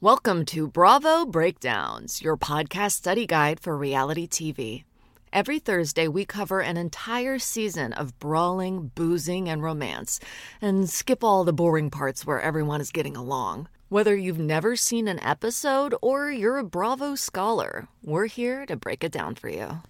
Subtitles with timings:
[0.00, 4.84] Welcome to Bravo Breakdowns, your podcast study guide for reality TV.
[5.32, 10.20] Every Thursday, we cover an entire season of brawling, boozing, and romance,
[10.62, 13.68] and skip all the boring parts where everyone is getting along.
[13.88, 19.02] Whether you've never seen an episode or you're a Bravo scholar, we're here to break
[19.02, 19.82] it down for you.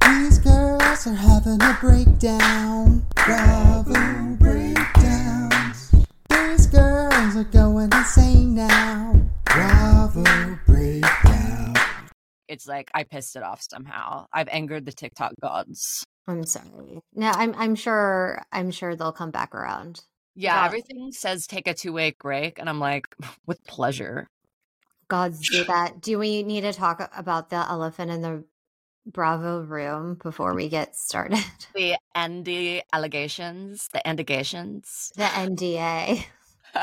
[0.00, 3.04] These girls are having a breakdown.
[3.16, 5.90] Bravo breakdowns.
[6.30, 6.95] These girls
[7.34, 9.20] are going insane now.
[9.44, 11.74] Bravo breakdown.
[12.46, 14.26] it's like I pissed it off somehow.
[14.32, 16.04] I've angered the TikTok gods.
[16.28, 17.00] I'm sorry.
[17.14, 20.02] No, I'm I'm sure I'm sure they'll come back around.
[20.36, 20.66] Yeah, God.
[20.66, 23.08] everything says take a two week break, and I'm like,
[23.46, 24.28] with pleasure.
[25.08, 26.00] Gods do that.
[26.00, 28.44] Do we need to talk about the elephant in the
[29.04, 31.38] Bravo room before we get started?
[31.74, 35.12] The Andy allegations, the allegations.
[35.16, 36.24] The NDA.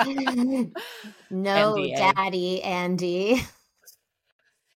[1.29, 2.13] no, NDA.
[2.15, 3.41] Daddy Andy.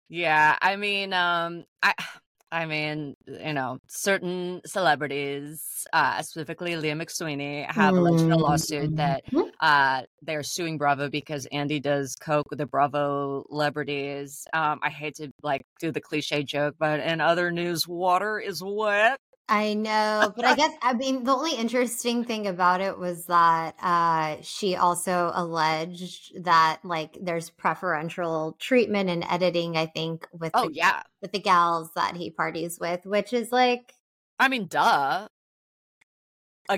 [0.10, 1.94] Yeah, I mean, um, I,
[2.50, 8.96] I mean, you know, certain celebrities, uh, specifically Leah McSweeney, have alleged in a lawsuit
[8.96, 9.52] that Mhm.
[9.60, 14.48] uh, they're suing Bravo because Andy does coke with the Bravo celebrities.
[14.54, 18.64] Um, I hate to like do the cliche joke, but in other news, water is
[18.64, 19.20] wet.
[19.50, 23.76] I know, but I guess I mean the only interesting thing about it was that
[23.82, 30.64] uh she also alleged that like there's preferential treatment and editing, I think, with Oh
[30.64, 33.94] the, yeah, with the gals that he parties with, which is like
[34.40, 35.28] I mean, duh.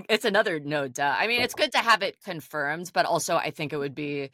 [0.08, 1.16] It's another no duh.
[1.17, 4.30] I mean, it's good to have it confirmed, but also I think it would be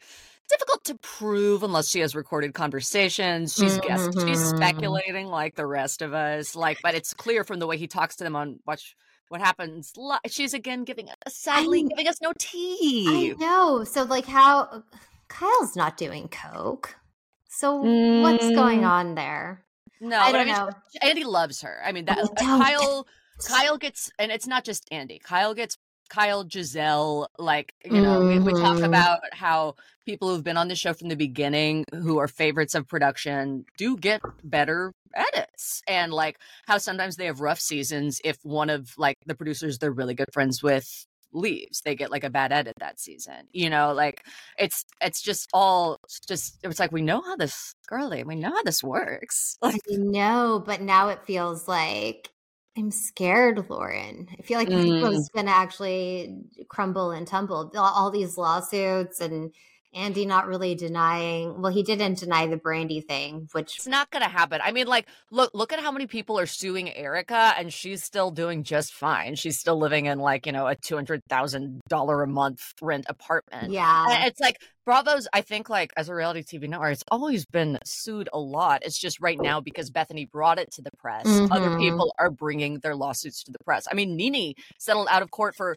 [0.46, 3.54] difficult to prove unless she has recorded conversations.
[3.54, 6.54] She's guessed, she's speculating like the rest of us.
[6.56, 8.96] Like, but it's clear from the way he talks to them on Watch
[9.28, 9.92] What Happens.
[9.96, 13.34] Li- She's again giving sadly I- giving us no tea.
[13.36, 13.84] I know.
[13.84, 14.82] So like how
[15.28, 16.96] Kyle's not doing coke.
[17.48, 17.76] So
[18.20, 18.88] what's going Mm.
[18.90, 19.64] on there?
[20.00, 20.70] No, I but don't mean, know.
[21.02, 21.80] Andy loves her.
[21.84, 22.44] I mean, that I.
[22.44, 23.06] Kyle.
[23.46, 25.18] Kyle gets, and it's not just Andy.
[25.18, 25.76] Kyle gets
[26.08, 27.26] Kyle, Gizelle.
[27.38, 28.86] Like you know, we, we talk Mhm.
[28.86, 29.74] about how
[30.06, 33.96] people who've been on the show from the beginning, who are favorites of production, do
[33.96, 39.16] get better edits, and like how sometimes they have rough seasons if one of like
[39.26, 42.98] the producers they're really good friends with leaves they get like a bad edit that
[42.98, 44.22] season you know like
[44.58, 48.50] it's it's just all it's just it's like we know how this girly we know
[48.50, 52.30] how this works like no but now it feels like
[52.76, 54.28] I'm scared, Lauren.
[54.38, 55.32] I feel like Bravo's mm.
[55.34, 56.36] gonna actually
[56.68, 57.72] crumble and tumble.
[57.74, 59.52] All these lawsuits and
[59.94, 61.60] Andy not really denying.
[61.62, 64.60] Well, he didn't deny the Brandi thing, which it's not gonna happen.
[64.62, 68.30] I mean, like, look, look at how many people are suing Erika, and she's still
[68.30, 69.34] doing just fine.
[69.36, 73.06] She's still living in like you know a two hundred thousand dollar a month rent
[73.08, 73.72] apartment.
[73.72, 75.28] yeah, And it's like Bravo's.
[75.32, 78.82] I think like as a reality TV network, it's always been sued a lot.
[78.84, 81.40] It's just right now because Bethenny brought it to the press.
[81.50, 81.78] Other Mhm.
[81.78, 83.86] people are bringing their lawsuits to the press.
[83.90, 85.76] I mean, NeNe settled out of court for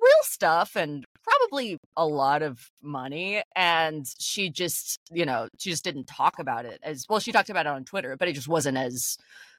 [0.00, 5.84] real stuff and probably a lot of money and she just you know she just
[5.84, 8.48] didn't talk about it as well she talked about it on twitter but it just
[8.48, 9.18] wasn't as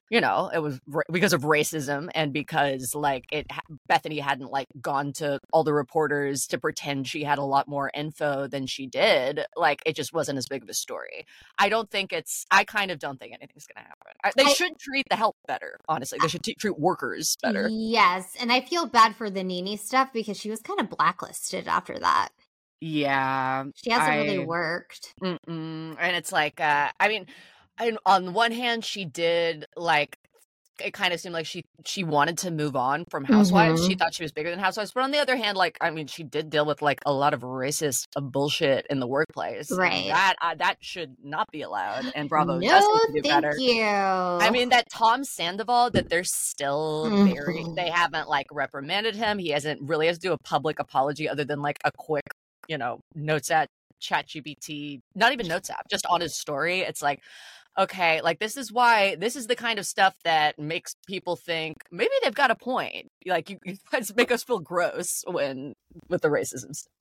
[0.09, 3.47] you know it was ra- because of racism and because like it
[3.89, 7.91] Bethenny hadn't like gone to all the reporters to pretend she had a lot more
[7.93, 11.25] info than she did like it just wasn't as big of a story
[11.57, 14.53] i don't think it's i kind of don't think anything's gonna happen I, they I-
[14.53, 18.61] should treat the help better honestly they should t- treat workers better Yes, and I
[18.61, 22.29] feel bad for the NeNe stuff because she was kind of blacklisted after that.
[22.81, 25.13] yeah She hasn't really worked.
[25.21, 25.95] Mm-mm.
[25.99, 27.25] And it's like, uh, I mean,
[27.79, 30.17] I, on one hand, she did like
[30.81, 33.85] it kind of seemed like she she wanted to move on from Housewives.
[33.85, 36.07] She thought she was bigger than Housewives, but on the other hand, like I mean,
[36.07, 39.71] she did deal with like a lot of racist uh, bullshit in the workplace.
[39.71, 40.07] Right.
[40.07, 42.05] That uh, that should not be allowed.
[42.15, 43.57] And Bravo does no, to do thank better.
[43.59, 43.83] you.
[43.83, 47.75] I mean that Tom Sandoval that they're still very Mhm.
[47.75, 49.37] they haven't like reprimanded him.
[49.37, 52.23] He hasn't really has to do a public apology other than like a quick,
[52.69, 53.67] you know, notes at
[54.01, 56.79] ChatGPT, not even notes app, just on his story.
[56.81, 57.19] It's like,
[57.79, 61.77] okay, like this is why this is the kind of stuff that makes people think
[61.91, 63.07] maybe they've got a point.
[63.25, 65.73] Like you, you guys make us feel gross when
[66.09, 66.75] with the racism.
[66.75, 66.91] stuff.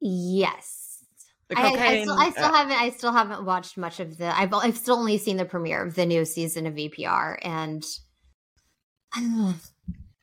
[0.00, 0.82] yes.
[1.54, 2.76] I, I still, I still uh, haven't.
[2.76, 4.36] I still haven't watched much of the.
[4.36, 7.84] I've I've still only seen the premiere of the new season of VPR, and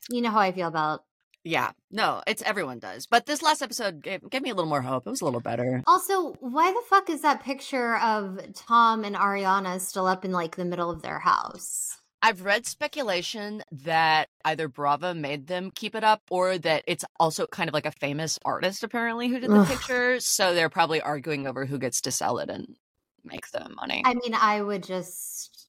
[0.09, 1.05] you know how I feel about.
[1.43, 3.05] Yeah, no, it's everyone does.
[3.05, 5.05] But this last episode gave, gave me a little more hope.
[5.05, 5.83] It was a little better.
[5.87, 10.55] Also, why the fuck is that picture of Tom and Ariana still up in like
[10.55, 11.97] the middle of their house?
[12.21, 17.45] I've read speculation that either Bravo made them keep it up or that it's also
[17.45, 19.67] kind of like a famous artist apparently who did the Ugh.
[19.67, 20.25] pictures.
[20.25, 22.77] So they're probably arguing over who gets to sell it and
[23.25, 24.03] make the money.
[24.05, 25.67] I mean, I would just.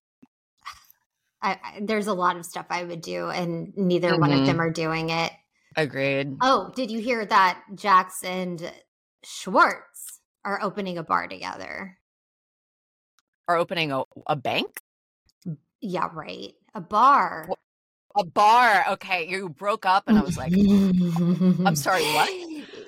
[1.42, 4.56] I, I, there's a lot of stuff I would do, and neither one of them
[4.56, 4.60] mm-hmm.
[4.60, 5.32] are doing it.
[5.76, 6.36] Agreed.
[6.40, 8.72] Oh, did you hear that Jax and
[9.24, 11.98] Schwartz are opening a bar together?
[13.48, 14.80] Are opening a, a bank?
[15.80, 16.54] Yeah, right.
[16.74, 17.48] A bar.
[18.16, 18.84] A bar.
[18.92, 19.28] Okay.
[19.28, 22.30] You broke up and I was like, I'm sorry, what?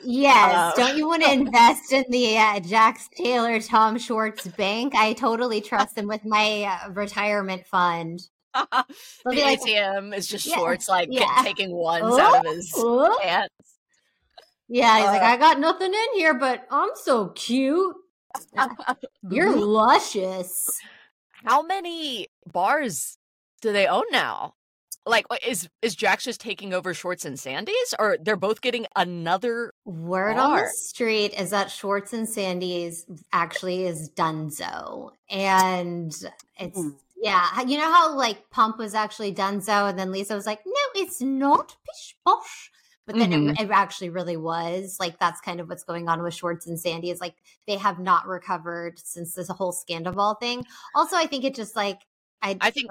[0.04, 0.54] Yes.
[0.54, 4.94] Uh, Don't you want to invest in the uh, Jax Taylor Tom Schwartz bank?
[4.94, 8.20] I totally trust them with my uh, retirement fund.
[9.24, 11.38] the be like, ATM is just Yeah, Schwartz like yeah.
[11.42, 13.18] taking ones Oh, out of his oh.
[13.22, 13.52] pants.
[14.68, 15.26] Yeah, he's like, Uh.
[15.26, 17.94] I got nothing in here, but I'm so cute.
[19.30, 20.68] You're luscious.
[21.44, 23.18] How many bars
[23.62, 24.54] do they own now?
[25.08, 29.72] Like, is is Jax just taking over Schwartz and Sandy's, or they're both getting another?
[29.84, 35.12] Word on the street is that Schwartz and Sandy's actually is Dunzo.
[35.30, 36.12] And
[36.58, 36.96] it's, Ooh.
[37.16, 41.00] Yeah, you know how like Pump was actually Dunzo, and then Lisa was like, no,
[41.00, 42.70] it's not Pish Posh.
[43.06, 43.64] But then it, mm-hmm.
[43.64, 44.96] it actually really was.
[44.98, 47.36] Like, that's kind of what's going on with Schwartz and Sandy is like
[47.68, 50.66] they have not recovered since this whole Scandal thing.
[50.92, 52.00] Also, I think it just like,
[52.42, 52.90] I, I think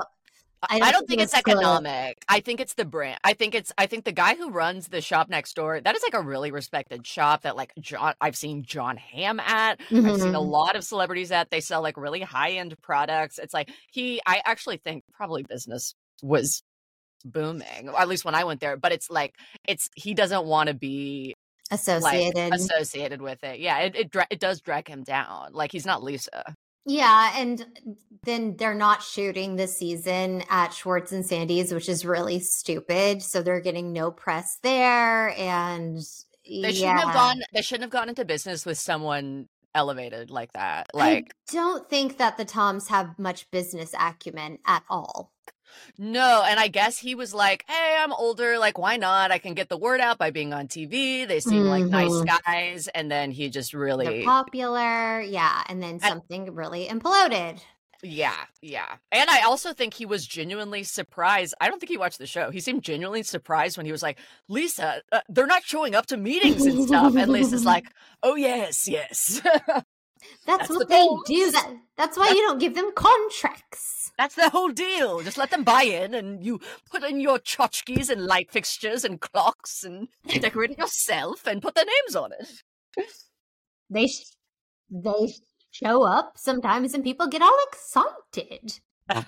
[0.70, 1.56] I I don't don't, think it's it's good.
[1.56, 2.18] economic.
[2.28, 3.20] I think it's the brand.
[3.24, 3.72] I think it's.
[3.78, 5.80] I think the guy who runs the shop next door.
[5.82, 8.14] That is like a really respected shop that like John.
[8.22, 9.80] I've seen Jon Hamm at.
[9.92, 10.50] I've seen a Mhm.
[10.50, 11.50] lot of celebrities at.
[11.50, 13.40] They sell like really high end products.
[13.40, 14.22] It's like he.
[14.26, 16.64] I actually think probably business was
[17.24, 17.90] booming.
[17.90, 18.78] Or at least when I went there.
[18.78, 19.34] But it's like
[19.68, 21.34] it's he doesn't want to be
[21.72, 22.54] like associated.
[22.54, 23.60] associated with it.
[23.60, 25.54] Yeah, it it, it does drag him down.
[25.54, 26.56] Like he's not Lisa.
[26.86, 27.66] Yeah, and
[28.24, 33.24] then they're not shooting this season at Schwartz and Sandy's, which is really stupid.
[33.24, 35.98] So they're getting no press there, and
[36.46, 36.72] They yeah.
[36.72, 37.42] shouldn't have gone.
[37.54, 40.88] They shouldn't have gone into business with someone elevated like that.
[40.94, 45.32] Like I don't think that the Toms have much business acumen at all.
[45.98, 48.58] No, and I guess he was like, "Hey, I'm older.
[48.58, 49.32] Like, why not?
[49.32, 51.26] I can get the word out by being on TV.
[51.28, 52.28] They seem like nice Mhm.
[52.46, 57.60] guys." And then he just They're really, popular, yeah, and then something really imploded.
[58.04, 58.98] yeah, yeah.
[59.12, 61.56] And I also think he was genuinely surprised.
[61.60, 62.52] I don't think he watched the show.
[62.52, 66.18] He seemed genuinely surprised when he was like, "Lisa, uh, they're not showing up to
[66.18, 67.86] meetings and stuff." And Lisa's like,
[68.24, 69.42] "Oh yes, yes."
[70.46, 71.52] That's, That's the what they do.
[71.52, 74.12] That that's why you don't give them contracts.
[74.18, 75.22] That's the whole deal.
[75.22, 79.20] Just let them buy in and you put in your tchotchkes and light fixtures and
[79.20, 83.06] clocks and decorate it yourself and put their names on it.
[83.90, 84.32] They sh-
[84.90, 85.34] they
[85.72, 88.80] show up sometimes, and people get all excited.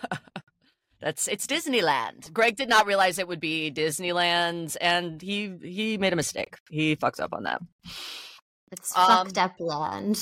[0.99, 2.33] That's it's Disneyland.
[2.33, 6.57] Greg did not realize it would be Disneyland and he he made a mistake.
[6.71, 7.61] He fucked up on that.
[8.71, 10.19] It's Um, fucked up land.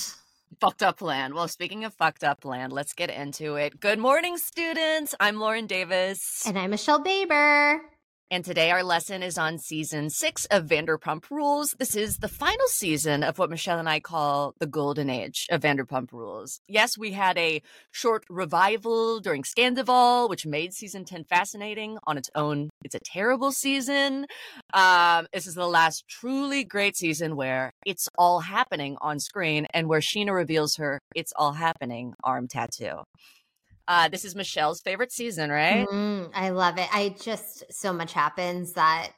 [0.60, 1.34] Fucked up land.
[1.34, 3.80] Well, speaking of fucked up land, let's get into it.
[3.80, 5.14] Good morning, students.
[5.20, 6.44] I'm Lauren Davis.
[6.46, 7.82] And I'm Michele Baber.
[8.32, 11.76] And today our lesson is on season six of Vanderpump Rules.
[11.78, 15.62] This is the final season of what Michele and I call the golden age of
[15.62, 16.60] Vanderpump Rules.
[16.68, 17.62] Yes, we had a
[17.92, 22.72] short revival during Scandoval, which made season 10 fascinating on its own.
[22.84, 24.26] It's a terrible season.
[24.74, 29.88] Um, this is the last truly great season where it's all happening on screen and
[29.88, 33.04] where Scheana reveals her it's all happening arm tattoo.
[33.88, 35.88] Uh, this is Michele's favorite season, right?
[35.88, 36.88] Mm, I love it.
[36.94, 39.12] I just so much happens that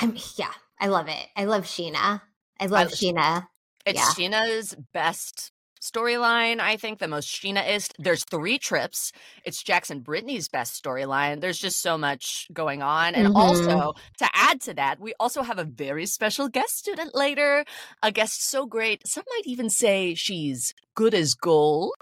[0.00, 1.26] I'm yeah, I love it.
[1.36, 2.20] I love Scheana.
[2.58, 3.46] I love I- Scheana.
[3.86, 4.04] It's Yeah.
[4.28, 7.94] Scheana's best storyline, I think, the most Scheana-ist.
[7.98, 9.12] There's three trips.
[9.46, 11.40] It's Jackson Brittany's best storyline.
[11.40, 13.14] There's just so much going on.
[13.14, 13.34] And Mhm.
[13.36, 17.64] also, to add to that, we also have a very special guest student later.
[18.02, 21.94] A guest so great, some might even say she's good as gold.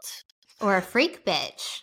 [0.61, 1.81] Or a freak bitch.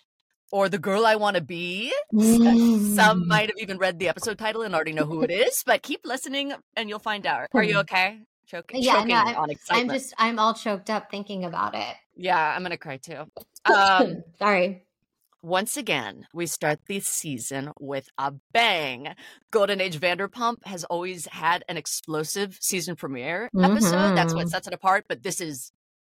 [0.52, 1.94] Or the girl I want to be.
[2.14, 2.96] Mm.
[2.96, 5.82] Some might have even read the episode title and already know who it is, but
[5.82, 7.48] keep listening and you'll find out.
[7.54, 8.20] Are you okay?
[8.48, 11.96] Choking, Yeah, choking no, I- on I'm just I'm all choked up thinking about it.
[12.16, 13.24] Yeah, I'm gonna cry too.
[13.66, 14.86] Um, Sorry.
[15.42, 19.16] once again, we start this season with a bang.
[19.50, 24.16] Golden Age Vanderpump has always had an explosive season premiere episode.
[24.16, 24.50] That's what Mhm.
[24.52, 25.06] sets it apart.
[25.10, 25.72] But this is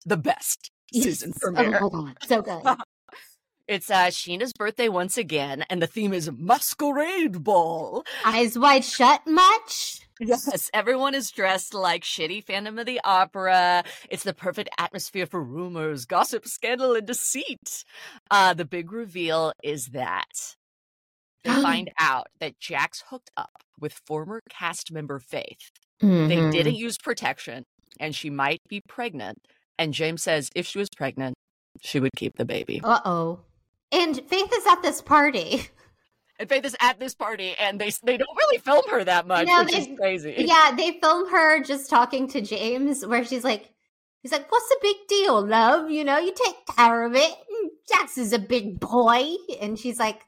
[0.05, 1.23] the best Yes.
[1.41, 1.79] premiere.
[1.81, 2.63] Oh my god, so good.
[3.67, 8.03] It's uh, Scheana's birthday once again, and the theme is Masquerade Ball.
[8.25, 10.01] Eyes wide shut much?
[10.19, 13.83] Yes, everyone is dressed like shitty Phantom of the Opera.
[14.09, 17.85] It's the perfect atmosphere for rumors, gossip, scandal, and deceit.
[18.31, 20.55] Uh, the big reveal is that
[21.43, 25.69] they find out that Jax hooked up with former cast member Faith.
[26.01, 26.51] They Mhm.
[26.51, 27.63] didn't use protection
[27.99, 29.37] and she might be pregnant.
[29.79, 31.33] And James says if she was pregnant,
[31.81, 32.81] she would keep the baby.
[32.83, 33.39] Uh oh.
[33.91, 35.63] And Faith is at this party.
[36.41, 39.45] And Faith is at this party and they they don't really film her that much,
[39.45, 40.35] No, which they- is crazy.
[40.47, 43.73] yeah, they film her just talking to James, where she's like,
[44.21, 45.91] he's like, "What's the big deal, love?
[45.91, 47.33] You know, you take care of it.
[47.89, 49.25] Jax is a big boy,"
[49.59, 50.21] and she's like,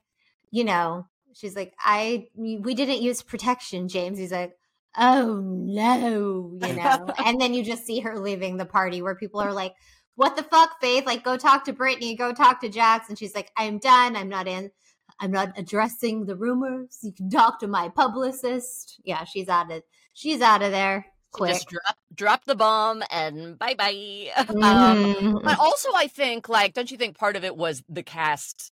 [0.49, 4.51] you know, she's like, "I we didn't use protection, James." He's like.
[4.97, 9.39] Oh no, you know, and then you just see her leaving the party where people
[9.39, 9.73] are like,
[10.15, 11.05] "What the fuck, Faith?
[11.05, 14.15] Like, go talk to Brittany, go talk to Jax." And she's like, "I'm done.
[14.15, 14.71] I'm not in.
[15.19, 16.97] I'm not addressing the rumors.
[17.03, 19.83] You can talk to my publicist." Yeah, she's out of
[20.13, 21.53] she's out of there quick.
[21.53, 24.31] Just drop drop the bomb and bye bye.
[24.49, 25.43] Um, Mhm.
[25.43, 28.71] but also, I think like, don't you think part of it was the cast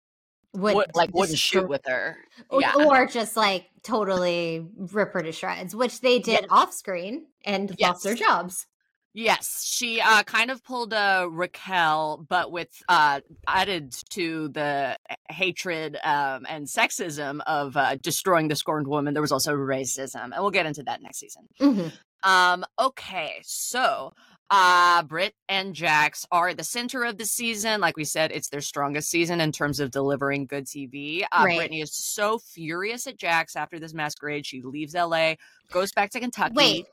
[0.53, 2.17] Would would, like wouldn't shoot with her?
[2.49, 7.27] or, Yeah, or just like totally rip her to shreds, which they did off screen
[7.45, 8.67] and lost their jobs.
[9.13, 14.97] Yes, she uh, kind of pulled a Raquel, but with uh, added to the
[15.29, 19.13] hatred um, and sexism of uh, destroying the scorned woman.
[19.13, 21.47] There was also racism, and we'll get into that next season.
[21.59, 21.91] Mhm.
[22.23, 24.13] Um, okay, so
[24.51, 27.79] uh, Britt and Jax are at the center of the season.
[27.79, 31.23] Like we said, it's their strongest season in terms of delivering good TV.
[31.31, 31.57] Uh, Right.
[31.57, 34.45] Brittany is so furious at Jax after this masquerade.
[34.45, 35.35] She leaves LA,
[35.71, 36.53] goes back to Kentucky.
[36.53, 36.85] Wait,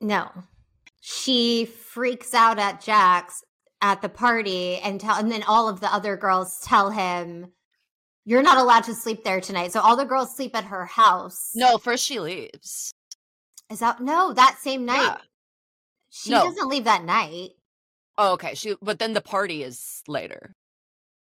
[0.00, 0.30] no,
[1.00, 3.42] she freaks out at Jax
[3.80, 7.52] at the party and tell, and then all of the other girls tell him.
[8.24, 9.72] You're not allowed to sleep there tonight.
[9.72, 11.50] So all the girls sleep at her house.
[11.56, 12.94] No, first she leaves.
[13.68, 15.02] Is that no, that same night.
[15.02, 15.16] Yeah.
[16.14, 16.44] She No.
[16.44, 17.50] doesn't leave that night.
[18.18, 18.54] Oh, okay.
[18.54, 20.52] She, but then the party is later.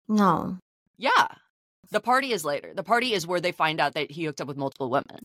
[0.09, 0.59] No.
[0.97, 1.29] Yeah,
[1.91, 2.73] the party is later.
[2.75, 5.21] The party is where they find out that he hooked up with multiple women.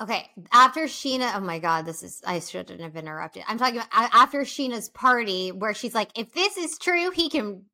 [0.00, 3.42] Okay, after Scheana, oh my god, this is I shouldn't have interrupted.
[3.48, 7.64] I'm talking about after Scheana's party where she's like, if this is true, he can,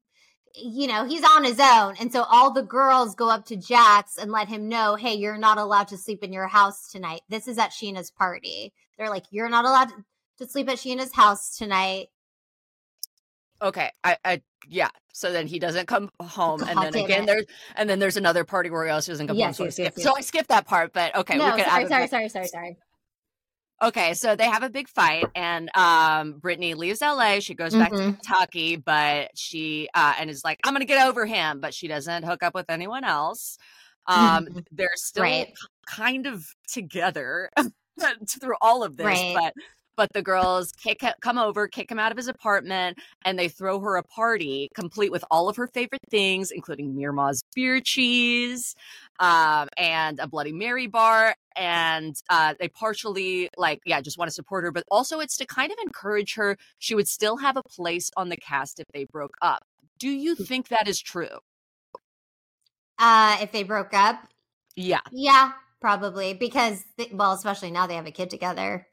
[0.54, 1.96] you know, he's on his own.
[2.00, 5.36] And so all the girls go up to Jax and let him know, hey, you're
[5.36, 7.20] not allowed to sleep in your house tonight.
[7.28, 8.72] This is at Scheana's party.
[8.98, 9.90] They're like, you're not allowed
[10.38, 12.08] to sleep at Scheana's house tonight.
[13.62, 14.90] Okay, I, I, yeah.
[15.12, 17.26] So then he doesn't come home, and then again it.
[17.26, 17.44] there's,
[17.76, 19.46] and then there's another party where he also doesn't come home.
[19.46, 20.16] Yes, So, yes, I skipped, so.
[20.16, 22.76] I skipped that part, but okay, no, we sorry, sorry, sorry, sorry, sorry.
[23.82, 27.40] Okay, so they have a big fight, and um, Brittany leaves LA.
[27.40, 28.16] She goes back to Mhm.
[28.22, 32.24] Kentucky, but she uh, and is like, "I'm gonna get over him," but she doesn't
[32.24, 33.56] hook up with anyone else.
[34.06, 35.52] Um, they're still Right.
[35.86, 37.50] kind of together
[38.40, 39.32] through all of this, Right.
[39.32, 39.54] but
[39.96, 43.78] but the girls kick come over, kick him out of his apartment, and they throw
[43.80, 48.74] her a party complete with all of her favorite things, including Mirma's beer cheese,
[49.20, 51.34] um, and a Bloody Mary bar.
[51.56, 55.46] And uh, they partially like, yeah, just want to support her, but also it's to
[55.46, 56.56] kind of encourage her.
[56.78, 59.62] She would still have a place on the cast if they broke up.
[60.00, 60.46] Do you Mm.
[60.48, 61.38] think that is true?
[62.98, 64.26] Uh, if they broke up,
[64.76, 65.00] Yeah.
[65.10, 65.52] Yeah,
[65.84, 68.86] probably because they, well, especially now they have a kid together,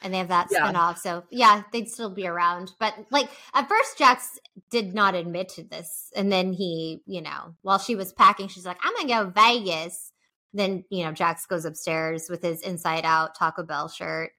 [0.00, 0.70] and they have that Yeah.
[0.70, 0.98] spinoff.
[0.98, 2.70] So yeah, they'd still be around.
[2.78, 4.38] But like at first, Jax
[4.70, 8.64] did not admit to this, and then he, you know, while she was packing, she's
[8.64, 10.12] like, "I'm gonna go Vegas."
[10.52, 14.30] Then you know, Jax goes upstairs with his Inside Out Taco Bell shirt,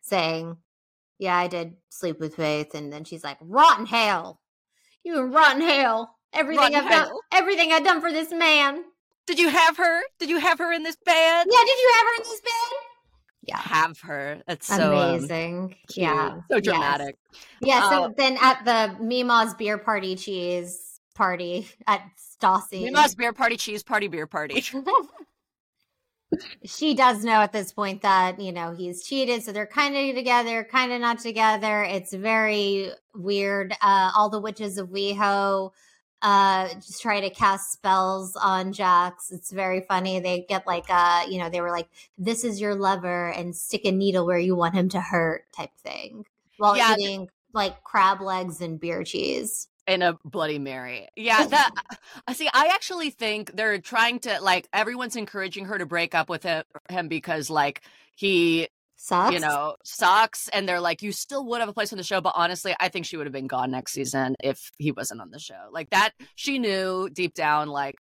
[0.00, 0.56] saying,
[1.18, 4.40] "Yeah, I did sleep with Faith." And then she's like, "Rotten hell,
[5.04, 8.84] you in rotten hell." Everything Rotten I've done, everything I've done for this man.
[9.26, 10.00] Did you have her?
[10.18, 11.46] Did you have her in this bed?
[11.50, 12.78] Yeah, did you have her in this bed?
[13.42, 13.58] Yeah.
[13.58, 14.42] Have her.
[14.46, 15.76] That's so um, Amazing.
[15.94, 16.30] yeah.
[16.50, 16.62] So Yes.
[16.62, 17.16] dramatic.
[17.60, 17.88] Yeah.
[17.90, 22.82] So Uh, then at the Mima's beer party cheese party at Stassi.
[22.84, 24.62] Mima's beer party, cheese party, beer party.
[26.64, 29.42] she does know at this point that, you know, he's cheated.
[29.44, 31.84] So they're kind of together, kind of not together.
[31.84, 33.72] It's very weird.
[33.80, 35.70] Uh, all the witches of WeHo
[36.22, 39.30] uh just try to cast spells on Jax.
[39.30, 40.20] It's very funny.
[40.20, 43.84] They get like uh, you know, they were like, This is your lover and stick
[43.84, 46.24] a needle where you want him to hurt type thing.
[46.56, 49.68] While Yeah, eating like crab legs and beer cheese.
[49.86, 51.70] in a bloody mary yeah that
[52.32, 56.44] see i actually think they're trying to like everyone's encouraging her to break up with
[56.44, 57.82] him because like
[58.16, 58.68] he
[59.06, 59.32] Sucks.
[59.34, 62.20] you know sucks and they're like you still would have a place on the show
[62.20, 65.30] but honestly i think she would have been gone next season if he wasn't on
[65.30, 67.94] the show like that she knew deep down like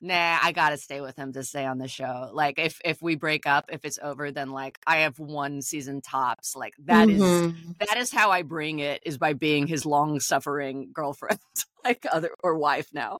[0.00, 3.16] nah i gotta stay with him to stay on the show like if if we
[3.16, 7.20] break up if it's over then like i have one season tops like that is
[7.20, 7.78] Mhm.
[7.80, 11.40] that is how I bring it is by being his long suffering girlfriend,
[11.84, 13.18] like other or wife now.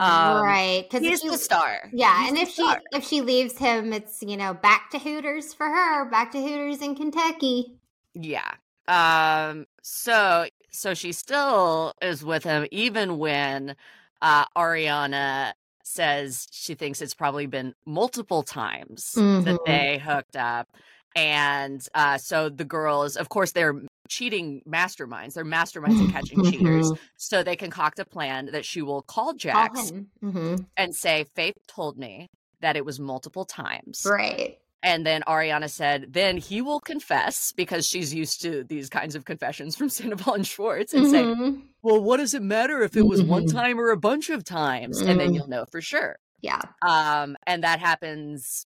[0.00, 0.86] Um, right.
[0.90, 1.90] Because He's the star.
[1.92, 2.80] Yeah, He's and if she star.
[2.92, 6.80] if she leaves him, it's you know back to Hooters for her, back to Hooters
[6.80, 7.74] in Kentucky.
[8.14, 8.52] Yeah.
[8.88, 13.76] Um so so she still is with him even when
[14.22, 15.52] uh Ariana
[15.84, 19.64] says she thinks it's probably been multiple times that Mhm.
[19.66, 20.68] they hooked up.
[21.14, 25.34] And uh so the girls, of course, they're cheating masterminds.
[25.34, 26.90] They're masterminds in catching cheaters.
[26.90, 26.98] Mhm.
[27.16, 30.08] So they concoct a plan that she will call Jax him.
[30.22, 30.66] Mhm.
[30.76, 32.28] and say, Faith told me
[32.60, 34.02] that it was multiple times.
[34.08, 34.58] Right.
[34.84, 39.24] And then Ariana said, then he will confess because she's used to these kinds of
[39.24, 39.88] confessions from
[40.28, 41.62] Sandoval and Schwartz and say, Mhm.
[41.82, 43.52] well, what does it matter if it was one Mhm.
[43.52, 45.00] time or a bunch of times?
[45.00, 45.34] And then Mhm.
[45.36, 46.16] you'll know for sure.
[46.40, 46.60] Yeah.
[46.84, 48.66] Um, and that happens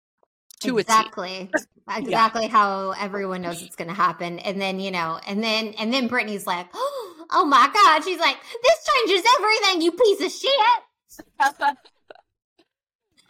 [0.63, 0.89] to a T.
[0.89, 1.51] exactly.
[1.98, 4.39] Exactly how everyone knows it's going to happen.
[4.39, 8.05] And then you know and then and then brittany's like oh my god.
[8.05, 11.77] She's like this changes everything you piece of shit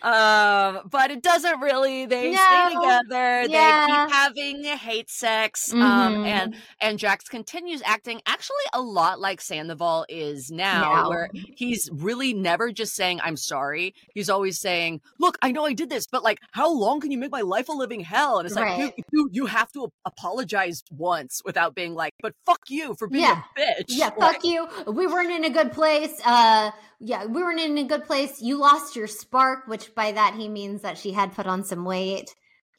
[0.03, 2.05] Um, but it doesn't really.
[2.05, 2.38] They No.
[2.38, 3.48] stay together.
[3.48, 3.86] They Yeah.
[3.88, 5.72] keep having hate sex.
[5.74, 6.25] Um, Mhm.
[6.25, 12.33] and and Jax continues acting actually a lot like Sandoval is now, where he's really
[12.33, 16.24] never just saying "I'm sorry." He's always saying, "Look, I know I did this, but
[16.24, 18.93] like, how long can you make my life a living hell?" And it's like, Right.
[18.98, 23.24] you, you you have to apologize once without being like, "But fuck you for being
[23.24, 23.41] Yeah.
[23.55, 26.72] a bitch." yeah Like, fuck you we weren't in a good place uh
[27.05, 28.41] yeah we weren't in a good place.
[28.41, 31.83] You lost your spark which by that he means that she had put on some
[31.86, 32.33] weight.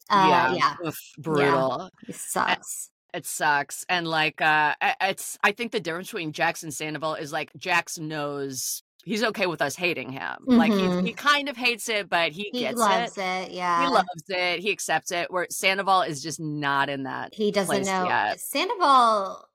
[0.09, 1.89] Uh yeah, yeah, Oof, brutal.
[2.07, 2.89] it sucks.
[3.13, 3.85] it sucks.
[3.87, 7.97] And like uh it's i think the difference between jax and sandoval is like jax
[7.97, 10.35] knows he's okay with us hating him.
[10.47, 11.01] Like Mhm.
[11.01, 13.21] he, he kind of hates it but he, he gets loves it.
[13.21, 13.83] it, yeah.
[13.83, 14.59] he loves it.
[14.59, 15.29] He accepts it.
[15.31, 18.05] Where sandoval is just not in that he doesn't know.
[18.05, 18.39] yet.
[18.39, 19.45] sandoval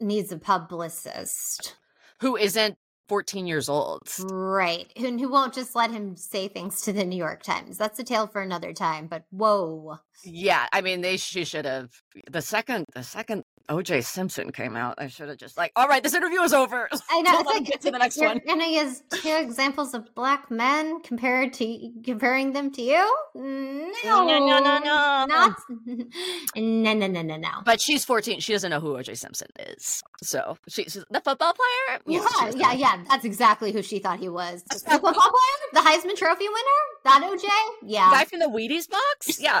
[0.00, 1.76] needs a publicist.
[2.20, 2.76] Who isn't
[3.08, 4.90] 14 years old Right.
[4.98, 7.76] Who, who won't just let him say things to the New York Times.
[7.76, 9.98] That's a tale for another time, but whoa.
[10.24, 11.90] Yeah i mean they she should have
[12.30, 16.02] the second the second oj simpson came out i should have just like all right
[16.02, 17.40] this interview is over I know.
[17.40, 21.00] It's like get to the next you're one gonna use two examples of black men
[21.00, 23.16] compared to comparing them to you?
[23.34, 25.56] No, no no no no not
[26.56, 27.48] no no no no no.
[27.64, 28.40] But she's 14.
[28.40, 30.02] She doesn't know who OJ Simpson is.
[30.22, 32.00] So she's the football player.
[32.06, 33.04] Yeah, doesn't yeah, yeah.
[33.08, 34.62] That's exactly who she thought he was.
[34.64, 37.48] The football player, the Heisman Trophy winner, that OJ.
[37.88, 39.40] Yeah, Guy from the Wheaties box.
[39.40, 39.60] Yeah.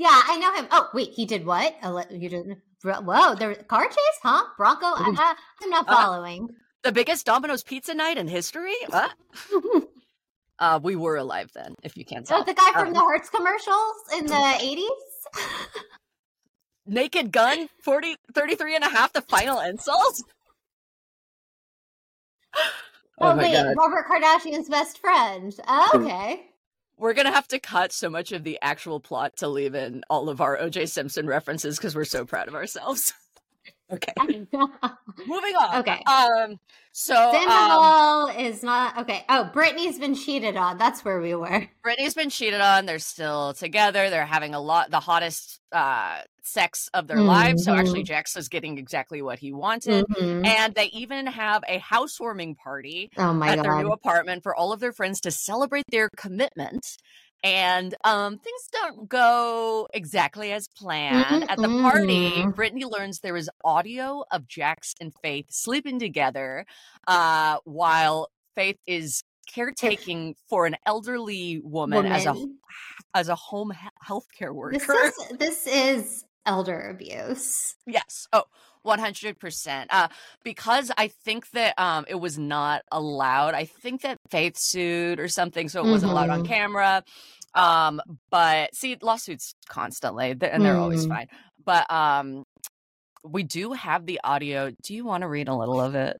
[0.00, 0.66] Yeah, I know him.
[0.70, 1.74] Oh, wait, he did what?
[2.10, 2.56] You didn't.
[2.82, 4.44] Whoa, there car chase, huh?
[4.56, 4.86] Bronco.
[4.86, 6.48] I, I'm not Uh, following.
[6.82, 8.72] The biggest Domino's pizza night in history.
[8.88, 9.12] What?
[10.58, 13.30] Uh, we were alive then, if you can't so the guy from Um, the Hertz
[13.30, 14.34] commercials in the
[15.38, 15.40] 80s.
[16.86, 20.20] Naked Gun, 40, 33 and a half, the final insult.
[23.22, 25.54] Oh, wait, Robert Kardashian's best friend.
[25.66, 26.49] Oh, okay.
[27.00, 30.04] We're going to have to cut so much of the actual plot to leave in
[30.10, 33.14] all of our OJ Simpson references because we're so proud of ourselves.
[33.92, 34.12] okay.
[35.26, 35.80] Moving on.
[35.80, 36.02] Okay.
[36.06, 36.58] Um,
[36.92, 39.24] so um, Sandoval is not okay.
[39.28, 40.78] Oh, Brittany's been cheated on.
[40.78, 41.66] That's where we were.
[41.82, 42.86] Brittany's been cheated on.
[42.86, 44.10] They're still together.
[44.10, 47.64] They're having a lot, the hottest uh, sex of their lives.
[47.64, 48.06] So actually, Mhm.
[48.06, 50.04] Jax is getting exactly what he wanted.
[50.06, 50.44] Mhm.
[50.46, 54.72] And they even have a housewarming party Oh my at their new apartment for all
[54.72, 56.84] of their friends to celebrate their commitment.
[57.42, 61.44] And um, things don't go exactly as planned.
[61.48, 66.66] At the party, Brittany learns there is audio of Jax and Faith sleeping together
[67.06, 69.22] uh, while Faith is
[69.52, 72.34] caretaking for an elderly woman, as a
[73.14, 74.78] as a home he- healthcare worker.
[74.78, 77.74] This is this is elder abuse.
[77.86, 78.26] Yes.
[78.32, 78.44] Oh,
[78.86, 79.86] 100%.
[79.90, 80.08] Uh,
[80.44, 83.54] because I think that um, it was not allowed.
[83.54, 86.46] I think that Faith sued or something, so it wasn't allowed on Mhm.
[86.48, 87.02] camera.
[87.54, 91.08] Um, but see, lawsuits constantly, and they're always Mm.
[91.08, 91.26] fine.
[91.64, 92.44] But um,
[93.24, 94.70] we do have the audio.
[94.82, 96.16] Do you want to read a little of it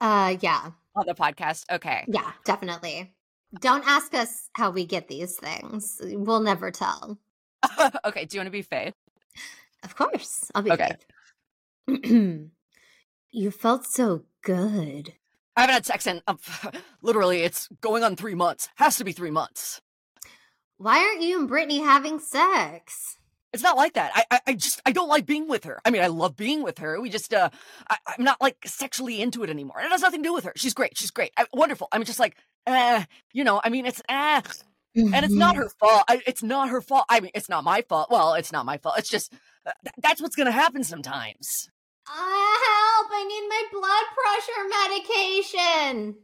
[0.00, 0.70] Uh yeah.
[0.94, 1.64] on the podcast?
[1.70, 2.04] Okay.
[2.08, 3.14] Yeah, definitely.
[3.60, 5.98] Don't ask us how we get these things.
[6.02, 7.18] We'll never tell.
[8.04, 8.24] okay.
[8.26, 8.92] Do you want to be Faith?
[9.86, 10.50] Of course.
[10.54, 10.96] I'll be Okay.
[13.32, 15.12] You felt so good.
[15.56, 16.36] I haven't had sex in uh,
[17.02, 17.42] literally.
[17.42, 18.68] It's going on three months.
[18.76, 19.82] Has to be three months.
[20.78, 23.18] Why aren't you and Brittany having sex?
[23.52, 24.10] It's not like that.
[24.14, 25.80] I, I, I just, I don't like being with her.
[25.84, 26.98] I mean, I love being with her.
[27.00, 27.50] We just, uh,
[27.90, 29.80] I, I'm not like sexually into it anymore.
[29.80, 30.52] It has nothing to do with her.
[30.56, 30.96] She's great.
[30.96, 31.32] She's great.
[31.36, 31.88] I, wonderful.
[31.92, 33.60] I'm just like, eh, you know.
[33.62, 34.40] I mean, it's eh,
[34.96, 36.04] and it's not her fault.
[36.08, 37.04] I, it's not her fault.
[37.08, 38.10] I mean, it's not my fault.
[38.10, 38.96] Well, it's not my fault.
[38.98, 39.36] It's just uh,
[39.98, 41.68] that's what's gonna happen sometimes.
[42.08, 43.10] Ah, help!
[43.12, 44.68] I need my blood pressure
[45.96, 46.16] medication.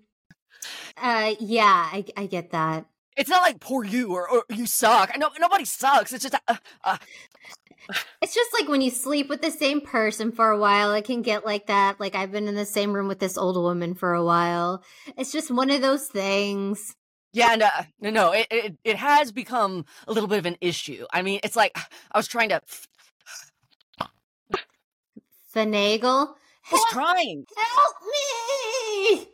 [0.97, 2.87] Uh, yeah, I, I get that.
[3.17, 5.11] It's not like poor you or, or you suck.
[5.15, 6.13] I know nobody sucks.
[6.13, 6.97] It's just uh, uh,
[8.23, 11.23] It's just like when you sleep with the same person for a while, it can
[11.23, 11.99] get like that.
[12.01, 14.83] Like I've been in the same room with this old woman for a while.
[15.17, 16.95] It's just one of those things.
[17.33, 20.57] yeah, and, uh, no, no, it, it it has become a little bit of an
[20.61, 21.07] issue.
[21.13, 21.73] I mean, it's like
[22.13, 22.61] I was trying to,
[25.55, 26.35] Finagle,
[26.71, 27.45] I was trying.
[27.57, 29.29] help me!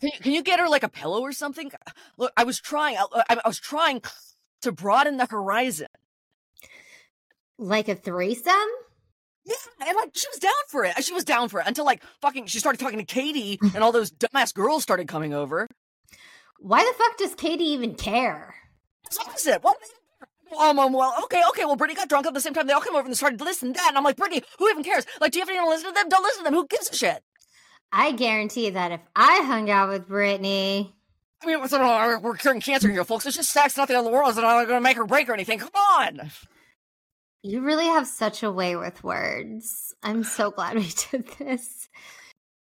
[0.00, 1.70] Can you, can you get her like a pillow or something?
[2.16, 2.96] Look, I was trying.
[2.96, 4.02] I, I, was trying
[4.62, 5.88] to broaden the horizon.
[7.58, 8.52] Like a threesome?
[9.44, 9.54] Yeah,
[9.86, 11.04] and like she was down for it.
[11.04, 13.74] She was down for it until like fucking she started talking to Katie, mm.
[13.74, 15.68] and all those dumbass girls started coming over.
[16.58, 18.54] Why the fuck does Katie even care?
[19.06, 19.62] It's opposite.
[19.62, 19.76] What?
[20.58, 21.64] Um, um, well, okay, okay.
[21.64, 22.66] Well, Brittany got drunk at the same time.
[22.66, 23.88] They all came over and started listening to that.
[23.88, 25.06] And I'm like, Brittany, who even cares?
[25.20, 26.08] Like, do you have anyone to listen to them?
[26.08, 26.54] Don't listen to them.
[26.54, 27.22] Who gives a shit?
[27.92, 30.94] I guarantee that if I hung out with Brittany,
[31.42, 33.26] I mean, it's not, we're curing cancer here, folks.
[33.26, 34.30] It's just sex, nothing in the world.
[34.30, 35.58] It's not going to make her break or anything.
[35.58, 36.30] Come on.
[37.42, 39.94] you really have such a way with words.
[40.02, 41.88] I'm so glad we did this.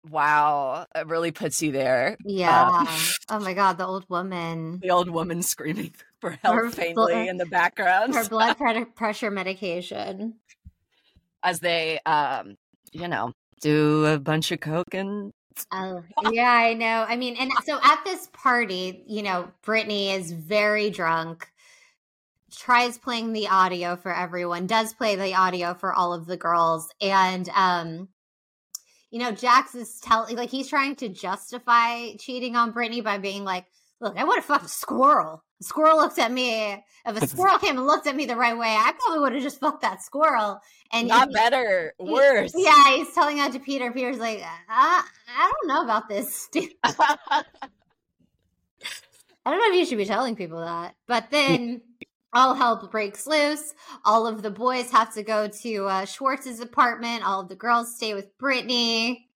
[0.10, 2.18] Wow, it really puts you there.
[2.26, 2.70] Yeah.
[2.72, 2.98] Uh,
[3.30, 4.80] oh my god, the old woman.
[4.82, 8.56] the old woman screaming for help Her faintly in the background Her blood
[8.96, 10.36] pressure medication.
[11.44, 12.56] as they, um,
[12.94, 15.34] you know, do a bunch of coke and
[15.72, 17.06] Oh, yeah, I know.
[17.08, 21.48] I mean, and so at this party, you know, Brittany is very drunk,
[22.56, 26.90] tries playing the audio for everyone, does play the audio for all of the girls.
[27.02, 28.08] And, um,
[29.12, 33.44] you know, Jax is telling, like, he's trying to justify cheating on Brittany by being
[33.44, 33.66] like,
[34.02, 35.44] look, I would have fucked a squirrel.
[35.64, 36.84] A squirrel looked at me.
[37.06, 39.42] If a squirrel came and looked at me the right way, I probably would have
[39.42, 40.60] just fucked that squirrel.
[40.92, 42.52] And not he- better, he- worse.
[42.54, 43.92] Yeah, he's telling that to Peter.
[43.92, 45.06] Peter's like, uh, I
[45.40, 46.50] don't know about this.
[46.84, 47.44] I
[49.46, 50.96] don't know if you should be telling people that.
[51.08, 51.82] But then
[52.34, 53.74] all hell breaks loose.
[54.04, 57.26] All of the boys have to go to uh, Schwartz's apartment.
[57.26, 59.30] All of the girls stay with Brittany.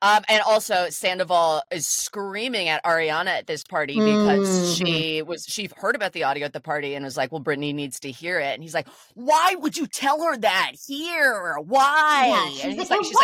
[0.00, 4.76] Um, and also Sandoval is screaming at Ariana at this party because Mhm.
[4.76, 7.72] she was she heard about the audio at the party and was like, "Well, Brittany
[7.72, 11.56] needs to hear it." And he's like, "Why would you tell her that here?
[11.58, 13.14] Why?" Yeah, she's and like, he's like, "Oh, "She's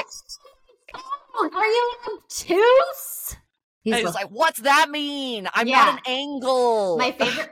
[1.42, 3.36] like, Are you obtuse?
[3.82, 5.48] He's and he's like, like, what's that mean?
[5.54, 5.84] I'm Yeah.
[5.84, 7.50] not an angle." my favorite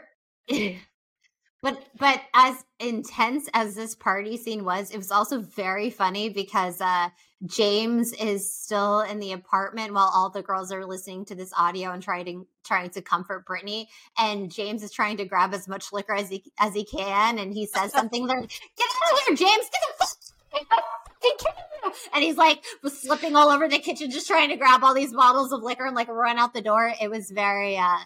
[1.63, 6.81] but but as intense as this party scene was it was also very funny because
[6.81, 7.09] uh
[7.47, 11.91] james is still in the apartment while all the girls are listening to this audio
[11.91, 15.93] and trying to trying to comfort brittany and james is trying to grab as much
[15.93, 19.37] liquor as he as he can and he says something like get out of here
[19.37, 20.85] james get the fuck out of
[21.21, 24.95] the and he's like was slipping all over the kitchen just trying to grab all
[24.95, 27.99] these bottles of liquor and like run out the door it was very uh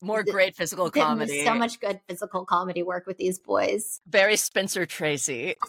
[0.00, 1.44] More great physical comedy.
[1.44, 4.00] So much good physical comedy work with these boys.
[4.08, 5.54] Very Spencer Tracy.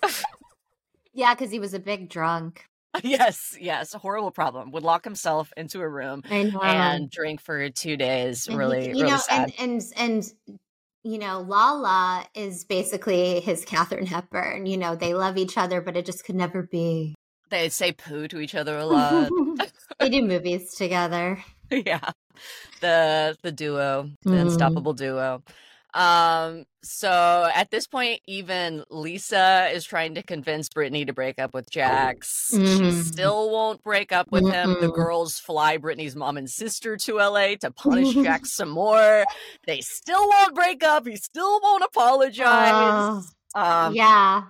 [1.15, 2.65] Yeah, because he was a big drunk.
[3.03, 4.71] yes, yes, a horrible problem.
[4.71, 6.23] Would lock himself into a room
[6.61, 8.47] and drink for two days.
[8.47, 9.53] And really, you really know, sad.
[9.59, 10.33] and and and
[11.03, 14.65] you know, Lala is basically his Katharine Hepburn.
[14.65, 17.15] You know, they love each other, but it just could never be.
[17.49, 19.31] they say poo to each other a lot.
[19.99, 21.43] they do movies together.
[21.71, 22.11] yeah
[22.81, 24.41] the the duo the Mhm.
[24.41, 25.41] unstoppable duo
[25.93, 31.53] um so at this point even lisa is trying to convince brittany to break up
[31.53, 32.49] with jax.
[32.51, 32.93] She Mhm.
[33.05, 34.75] still won't break up with him.
[34.81, 39.23] The girls fly brittany's mom and sister to la to punish jax some more.
[39.67, 41.07] They still won't break up.
[41.07, 43.33] He still won't apologize.
[43.55, 44.43] Um yeah,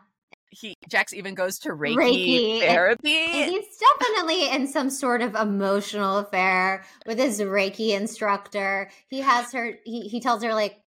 [0.49, 2.59] he jax even goes to reiki, Reiki.
[2.61, 3.15] therapy.
[3.33, 8.89] And he's definitely in some sort of emotional affair with his Reiki instructor.
[9.09, 10.79] He has her, he, he tells her, like,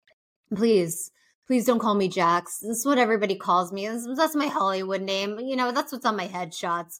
[0.53, 1.12] please,
[1.47, 2.60] please don't call me Jax.
[2.60, 3.88] This is what everybody calls me.
[3.88, 5.39] This, that's my Hollywood name.
[5.39, 6.99] You know, that's what's on my headshots.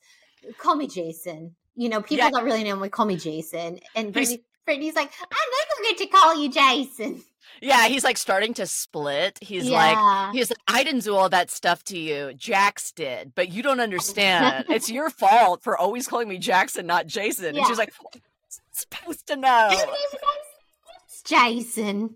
[0.58, 1.55] Call me Jason.
[1.75, 2.29] You know, people Yeah.
[2.29, 2.89] don't really know me.
[2.89, 3.79] Call me Jason.
[3.95, 7.23] And He's- Brittany, Brittany's like, I never get to call you Jason.
[7.62, 10.34] yeah he's like starting to split he's like.
[10.34, 12.34] He's like, I didn't do all that stuff to you.
[12.34, 14.65] Jax did, but you don't understand.
[14.69, 17.55] it's your fault for always calling me Jackson, not Jason.
[17.58, 19.69] And she's like, "What am I supposed to know.
[21.25, 22.15] Jason.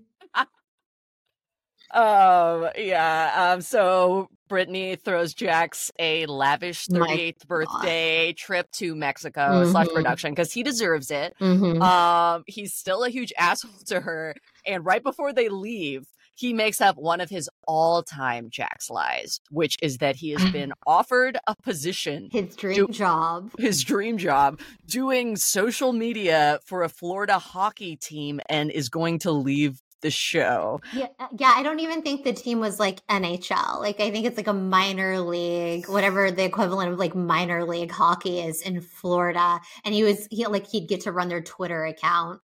[1.92, 3.52] Um, yeah.
[3.54, 9.94] Um, so Brittany throws Jax a lavish My 38th birthday trip to Mexico slash Mhm.
[9.94, 11.34] production because he deserves it.
[11.40, 11.82] Mm-hmm.
[11.82, 14.36] Um, he's still a huge asshole to her.
[14.66, 19.76] And right before they leave, he makes up one of his all-time Jax lies, which
[19.82, 24.60] is that he has been offered a position, his dream do- job, his dream job,
[24.88, 30.82] doing social media for a Florida hockey team, and is going to leave the show.
[30.94, 31.54] Yeah, uh, yeah.
[31.56, 33.80] I don't even think the team was like NHL.
[33.80, 37.92] Like I think it's like a minor league, whatever the equivalent of like minor league
[37.92, 39.60] hockey is in Florida.
[39.84, 42.42] And he was he like he'd get to run their Twitter account.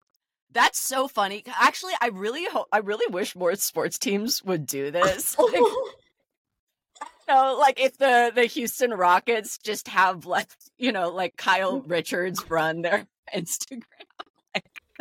[0.53, 1.45] That's so funny.
[1.59, 5.37] Actually, I really hope I really wish more sports teams would do this.
[5.53, 5.55] Like,
[7.29, 11.81] you know, like if the the Houston Rockets just have like you know like Kyle
[11.81, 13.83] Richards run their Instagram.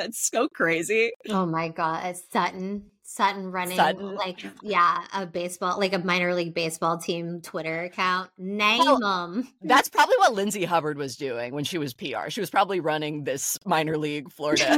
[0.02, 1.12] That's so crazy.
[1.30, 2.86] Oh my god, Sutton.
[3.04, 4.16] Sutton running Sutton.
[4.16, 8.32] like yeah a baseball like a minor league baseball team Twitter account.
[8.38, 9.48] Name well, them.
[9.62, 12.30] That's probably what Lindsay Hubbard was doing when she was PR.
[12.30, 14.64] She was probably running this minor league Florida.
[14.64, 14.70] she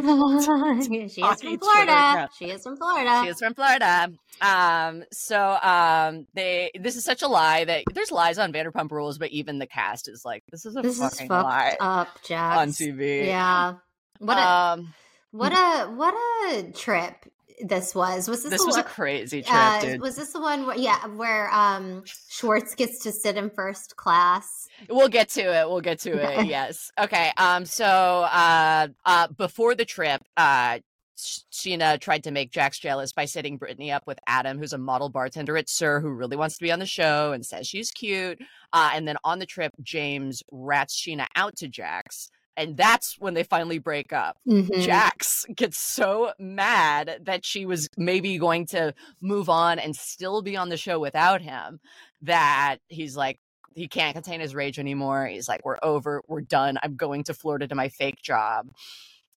[0.98, 2.30] is from Florida.
[2.38, 3.22] She is from Florida.
[3.24, 4.10] She is from Florida.
[4.42, 5.04] Um.
[5.12, 6.26] So um.
[6.34, 6.72] They.
[6.78, 10.10] This is such a lie that there's lies on Vanderpump Rules, but even the cast
[10.10, 12.58] is like, this is a this fucking is lie up, Jax.
[12.58, 13.28] on TV.
[13.28, 13.76] Yeah.
[14.20, 14.94] What a um,
[15.34, 16.14] what a what
[16.50, 17.16] a trip
[17.64, 18.28] this was.
[18.28, 20.02] Was this, this was one, a crazy trip, uh, dude.
[20.02, 24.68] Was this the one where yeah, where um Schwartz gets to sit in first class?
[24.90, 25.68] We'll get to it.
[25.68, 26.46] We'll get to it.
[26.48, 26.92] yes.
[27.00, 27.32] Okay.
[27.38, 30.80] Um so uh uh before the trip, uh
[31.16, 35.10] Scheana tried to make Jax jealous by setting Brittany up with Adam, who's a model
[35.10, 38.40] bartender at SUR, who really wants to be on the show and says she's cute.
[38.74, 43.34] Uh, and then on the trip, James rats Scheana out to Jax and that's when
[43.34, 44.38] they finally break up.
[44.48, 44.82] Mm-hmm.
[44.82, 50.56] Jax gets so mad that she was maybe going to move on and still be
[50.56, 51.80] on the show without him
[52.22, 53.40] that he's like,
[53.76, 55.26] he can't contain his rage anymore.
[55.26, 56.78] He's like, we're over, we're done.
[56.84, 58.68] I'm going to Florida to my fake job.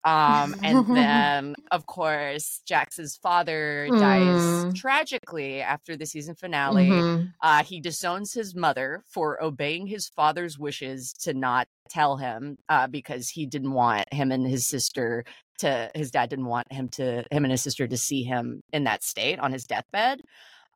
[0.05, 4.75] Um, and then, of course, Jax's father dies mm.
[4.75, 6.88] tragically after the season finale.
[6.88, 7.27] Mm-hmm.
[7.40, 12.87] Uh, he disowns his mother for obeying his father's wishes to not tell him uh,
[12.87, 15.25] because he didn't want him and his sister
[15.59, 18.85] to, his dad didn't want him to, him and his sister to see him in
[18.85, 20.21] that state on his deathbed.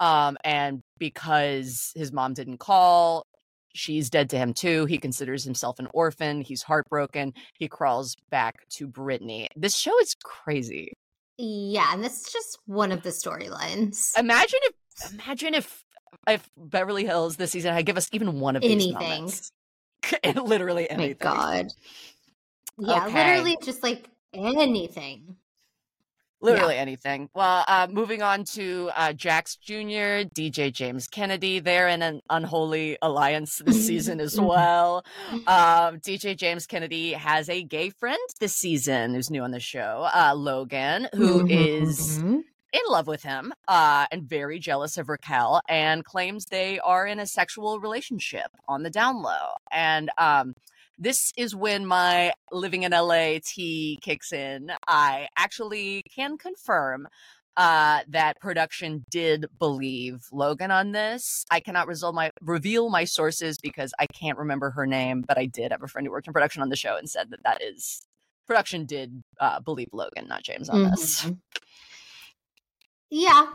[0.01, 3.27] Um, and because his mom didn't call,
[3.75, 4.87] she's dead to him too.
[4.87, 6.41] He considers himself an orphan.
[6.41, 7.33] He's heartbroken.
[7.55, 9.49] He crawls back to Brittany.
[9.57, 10.93] This show is crazy.
[11.39, 14.19] Yeah, and this is just one of the storylines.
[14.19, 15.85] Imagine if imagine if
[16.27, 19.31] if Beverly Hills this season had give us even one of these anything.
[20.43, 21.17] literally anything.
[21.21, 21.67] My God.
[22.79, 23.33] Yeah, okay.
[23.33, 25.37] literally just like anything.
[26.41, 26.83] Literally yeah.
[26.83, 27.29] anything.
[27.35, 31.59] Well, uh, moving on to uh, Jax Jr., DJ James Kennedy.
[31.59, 35.05] They're in an unholy alliance this season as well.
[35.33, 40.09] Um, DJ James Kennedy has a gay friend this season who's new on the show,
[40.15, 42.39] uh, Logan, who is mm-hmm.
[42.73, 47.19] in love with him uh, and very jealous of Raquel and claims they are in
[47.19, 49.55] a sexual relationship on the down low.
[49.73, 50.55] And um,
[50.99, 54.71] this is when my living in LA tea kicks in.
[54.87, 57.09] I actually can confirm
[57.57, 61.45] uh, that production did believe Logan on this.
[61.51, 65.73] I cannot my reveal my sources because I can't remember her name, but I did
[65.73, 68.07] have a friend who worked in production on the show and said that that is
[68.47, 70.91] production did uh, believe Logan, not James, on mm-hmm.
[70.91, 71.27] this.
[73.11, 73.47] Yeah,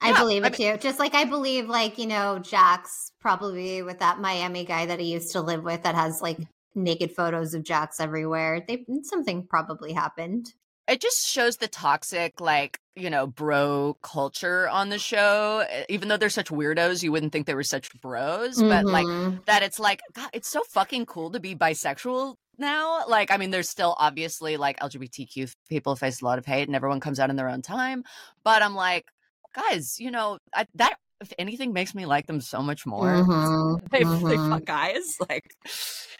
[0.00, 0.78] I yeah, believe it I mean, too.
[0.78, 5.12] Just like I believe, like, you know, Jax probably with that Miami guy that he
[5.12, 6.38] used to live with that has like
[6.74, 8.64] naked photos of Jax everywhere.
[8.66, 10.54] They something probably happened.
[10.88, 15.64] It just shows the toxic, like, you know, bro culture on the show.
[15.88, 18.58] Even though they're such weirdos, you wouldn't think they were such bros.
[18.58, 18.68] Mm-hmm.
[18.68, 19.36] But like mm-hmm.
[19.46, 23.04] that it's like, God, it's so fucking cool to be bisexual now.
[23.06, 26.74] Like, I mean, there's still obviously like LGBTQ people face a lot of hate and
[26.74, 28.02] everyone comes out in their own time.
[28.42, 29.06] But I'm like,
[29.54, 33.06] guys, you know, I, that if anything makes me like them so much more.
[33.06, 34.28] Mm-hmm, they, mm-hmm.
[34.28, 35.54] they fuck guys like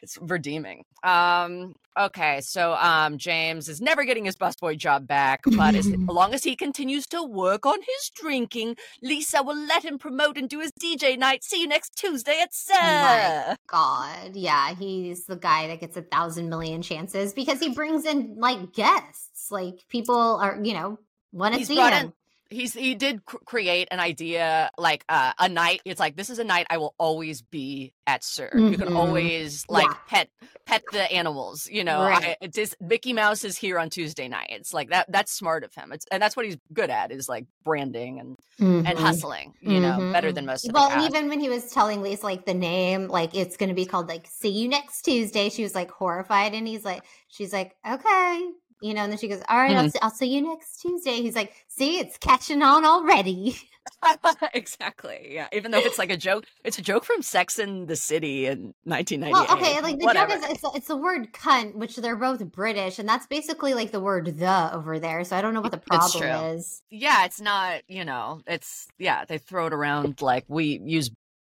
[0.03, 0.85] it's redeeming.
[1.03, 6.35] Um okay, so um James is never getting his busboy job back, but as long
[6.35, 10.61] as he continues to work on his drinking, Lisa will let him promote and do
[10.61, 11.45] his DJ night.
[11.45, 12.51] See you next Tuesday at.
[12.73, 18.05] Oh God, yeah, he's the guy that gets a thousand million chances because he brings
[18.05, 20.99] in like guests, like people are you know
[21.33, 21.93] want to see him.
[21.93, 22.13] In,
[22.51, 26.39] he's he did cr- create an idea like uh, a night it's like this is
[26.39, 28.51] a night i will always be at SUR.
[28.51, 28.69] mm-hmm.
[28.69, 28.97] you can mm-hmm.
[28.97, 29.95] always like yeah.
[30.09, 30.29] pet
[30.67, 32.37] pet the animals you know right.
[32.43, 35.73] I, just mickey mouse is here on tuesday night it's like that that's smart of
[35.75, 38.87] him it's and that's what he's good at is like branding and mm-hmm.
[38.87, 40.13] and hustling you know mm-hmm.
[40.13, 43.57] better than most well even when he was telling lisa like the name like it's
[43.57, 46.85] going to be called like see you next tuesday she was like horrified and he's
[46.85, 48.51] like she's like okay
[48.83, 49.93] you know, and then she goes, "All right, I'll, Mhm.
[49.93, 53.57] see, I'll see you next Tuesday." He's like, "See, it's catching on already."
[54.55, 55.29] exactly.
[55.31, 55.49] Yeah.
[55.53, 58.75] Even though it's like a joke, it's a joke from Sex in the City in
[58.85, 59.33] 1998.
[59.33, 60.33] Well, okay, like the Whatever.
[60.35, 63.91] joke is it's, it's the word "cunt," which they're both British, and that's basically like
[63.91, 65.25] the word "the" over there.
[65.25, 66.25] So I don't know what the problem
[66.57, 66.83] is.
[66.91, 71.11] yeah, it's not, you know, it's, yeah, they throw it around like we use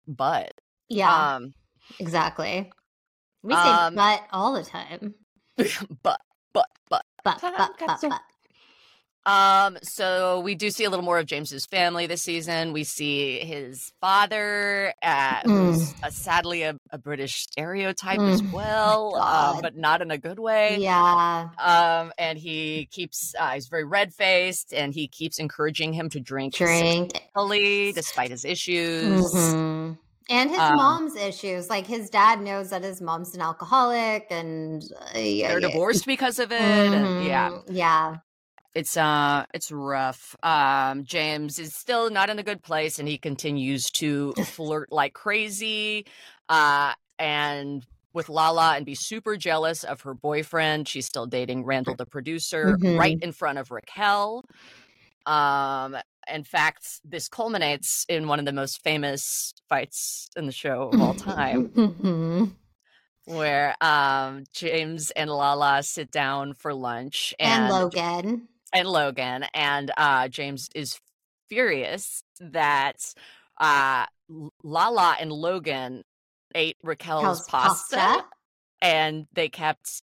[0.08, 0.54] butt.
[0.90, 1.54] Yeah, Um,
[2.00, 2.72] exactly.
[3.44, 5.16] We say um, "but" all the time.
[6.04, 6.22] but,
[6.54, 7.04] but, but.
[7.24, 8.22] But, but, but, but.
[9.24, 12.74] Um, so we do see a little more of James's family this season.
[12.74, 19.16] We see his father, uh, who's uh, sadly a, a British stereotype as Mm, well,
[19.16, 20.78] uh, but not in a good way.
[20.80, 21.50] Yeah.
[21.60, 26.20] Um, and he keeps, uh, he's very red faced and he keeps encouraging him to
[26.20, 27.22] drink, Drink.
[27.94, 29.22] despite his issues.
[29.22, 29.98] Mhm.
[30.32, 31.70] And his Um, mom's issues.
[31.70, 34.82] Like his dad knows that his mom's an alcoholic and
[35.16, 35.68] uh, yeah, They're yeah.
[35.68, 36.94] divorced because of it.
[36.94, 37.64] And yeah, Mhm.
[37.70, 38.18] Yeah.
[38.74, 43.18] it's uh it's rough um james is still not in a good place and he
[43.18, 46.06] continues to flirt like crazy
[46.50, 51.96] uh and with lala and be super jealous of her boyfriend she's still dating randall
[51.96, 52.98] the producer Mhm.
[52.98, 54.46] right in front of raquel
[55.26, 55.96] um
[56.32, 61.02] in fact this culminates in one of the most famous fights in the show of
[61.02, 62.52] all time Mhm.
[63.26, 68.48] where um james and lala sit down for lunch And, and Logan.
[68.74, 70.98] and Logan, and uh, James is
[71.50, 73.14] furious that
[73.60, 74.06] uh,
[74.64, 76.04] Lala and Logan
[76.56, 78.26] ate Raquel's pasta, pasta.
[78.82, 80.02] and they kept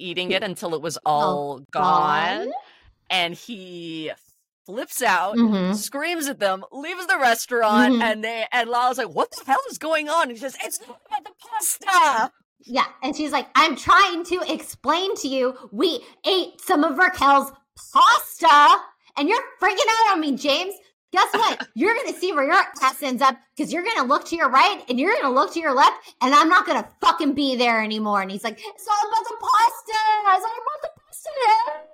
[0.00, 2.38] eating it until it was All all gone.
[2.38, 2.52] gone.
[3.08, 4.10] And he
[4.68, 5.34] flips out.
[5.36, 5.74] Mhm.
[5.74, 8.02] Screams at them, leaves the restaurant, Mhm.
[8.02, 10.78] and they and Lala's like, "What the hell is going on?" And he says, "It's
[10.86, 12.84] not about the pasta." Yeah.
[13.02, 17.50] And she's like, I'm trying to explain to you, we ate some of Raquel's
[17.92, 18.82] pasta
[19.16, 20.74] and you're freaking out on me, James.
[21.12, 21.66] Guess what?
[21.74, 24.36] you're going to see where your ass ends up because you're going to look to
[24.36, 26.88] your right and you're going to look to your left and I'm not going to
[27.00, 28.20] fucking be there anymore.
[28.20, 30.36] And he's like, it's all about the pasta.
[30.36, 31.88] It's all about the pasta.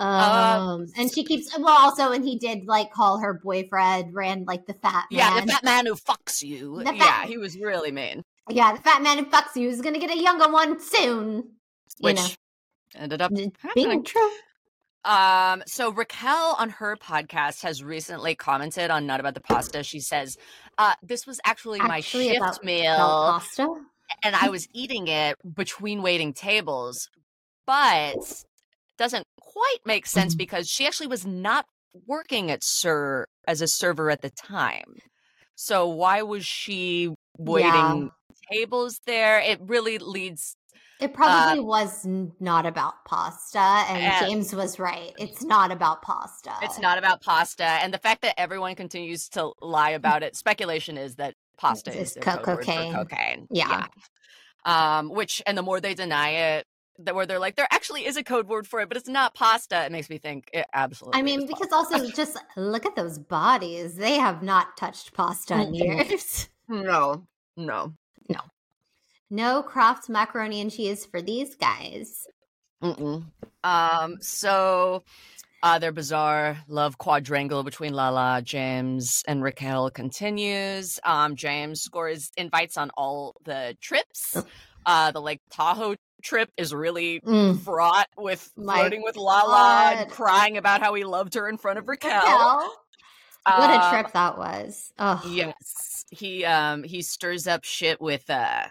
[0.00, 4.66] Um, and she keeps well also, and he did like call her boyfriend, ran like
[4.66, 5.18] the fat man.
[5.18, 6.82] Yeah, the fat man who fucks you.
[6.82, 8.22] Fat- yeah, he was really mean.
[8.48, 11.34] yeah, the fat man who fucks you is gonna get a younger one soon.
[11.36, 11.42] You
[12.00, 12.28] Which know,
[12.96, 14.04] ended up being happening.
[14.04, 14.30] true.
[15.04, 19.82] Um, so Raquel on her podcast has recently commented on Not About the Pasta.
[19.82, 20.36] She says,
[20.76, 23.66] uh, this was actually, my shift meal pasta.
[24.22, 27.08] and I was eating it between waiting tables,
[27.66, 28.14] but
[29.60, 30.38] quite make sense Mhm.
[30.38, 31.66] because she actually was not
[32.06, 34.96] working at SUR as a server at the time.
[35.54, 38.10] So why was she waiting
[38.50, 39.38] tables there?
[39.40, 40.56] It really leads
[41.00, 42.04] It probably was
[42.40, 45.12] not about pasta, and Uh, James was right.
[45.18, 46.52] It's not about pasta.
[46.62, 50.36] It's not about pasta, and the fact that everyone continues to lie about it.
[50.36, 52.92] Speculation is that pasta It's is co- code word for cocaine.
[52.94, 53.46] cocaine.
[53.50, 53.86] Yeah.
[54.66, 54.98] Yeah.
[54.98, 56.66] Um, which and the more they deny it,
[57.12, 59.84] where they're like, there actually is a code word for it, but it's not pasta.
[59.84, 61.18] It makes me think it absolutely.
[61.18, 61.96] I mean, because pasta.
[61.96, 63.94] also just look at those bodies.
[63.96, 66.48] They have not touched pasta in years.
[66.68, 67.94] no, no,
[69.30, 72.26] No Kraft macaroni and cheese for these guys.
[72.82, 73.24] Mm-mm.
[73.62, 75.02] Um, so
[75.62, 80.98] uh, their bizarre love quadrangle between Lala, James, and Raquel continues.
[81.04, 84.42] Um, James scores invites on all the trips.
[84.86, 87.58] Uh, the Lake Tahoe trip is really Mm.
[87.60, 91.78] fraught with My flirting with Lala, and crying about how he loved her in front
[91.78, 92.12] of Raquel.
[92.14, 92.72] Raquel.
[93.46, 94.92] What a Um, trip that was.
[94.98, 98.66] Oh, Yes, he um he stirs up shit with uh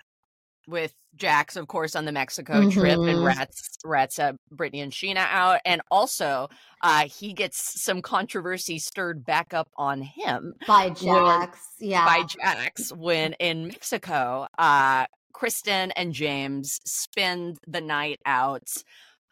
[0.68, 3.26] with Jax, of course, on the Mexico trip, and Mhm.
[3.26, 6.48] rats rats uh, Brittany and Scheana out, and also
[6.84, 11.60] uh he gets some controversy stirred back up on him by Jax.
[11.80, 12.06] Yeah.
[12.06, 18.68] by Jax when in Mexico, uh Kristen and James spend the night out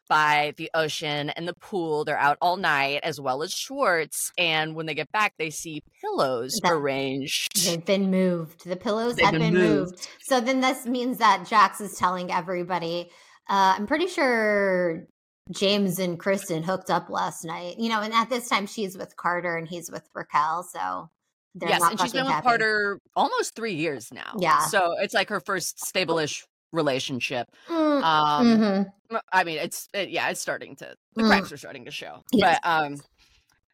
[0.10, 2.06] by the ocean and the pool.
[2.06, 4.32] They're out all night, as well as Schwartz.
[4.38, 7.66] And when they get back, they see pillows That- arranged.
[7.66, 8.64] They've been moved.
[8.66, 10.08] The pillows They've have been been, moved.
[10.22, 13.10] So then this means that Jax is telling everybody.
[13.50, 15.04] Uh, I'm pretty sure
[15.52, 17.78] James and Kristen hooked up last night.
[17.78, 20.64] You know, and at this time she's with Carter and he's with Raquel.
[20.64, 21.10] So
[21.56, 22.44] they're yes, and she's been with happy.
[22.46, 24.34] Carter almost three years now.
[24.40, 24.60] Yeah.
[24.68, 27.48] So it's like her first stable-ish relationship.
[27.68, 28.86] Mm, Um, mhm.
[29.12, 31.28] m- I mean, it's it, yeah, it's starting to the Mm.
[31.30, 32.24] cracks are starting to show.
[32.32, 32.60] Yes.
[32.62, 33.02] But um,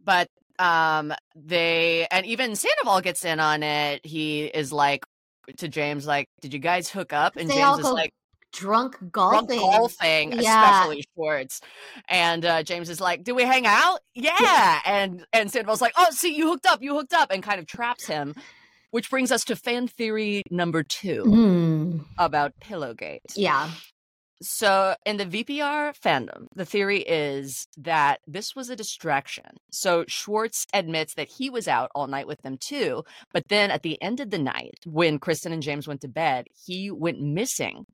[0.03, 0.27] but
[0.59, 4.05] um, they and even Sandoval gets in on it.
[4.05, 5.03] He is like
[5.57, 8.11] to James, like, "Did you guys hook up?" And They James all is go like,
[8.53, 9.11] drunk drunk
[9.49, 9.59] golfing.
[9.59, 10.79] golfing, Yeah.
[10.79, 11.59] especially Schwartz.
[12.07, 14.79] And uh, James is like, "Do we hang out?" Yeah.
[14.85, 17.67] And and Sandoval's like, "Oh, see, you hooked up, you hooked up," and kind of
[17.67, 18.35] traps him.
[18.91, 23.23] Which brings us to fan theory number two Mm, about Pillowgate.
[23.35, 23.71] yeah.
[24.41, 29.45] So, in the VPR fandom, the theory is that this was a distraction.
[29.71, 33.03] So, Schwartz admits that he was out all night with them too.
[33.31, 36.47] But then at the end of the night, when Kristen and James went to bed,
[36.65, 37.85] he went missing.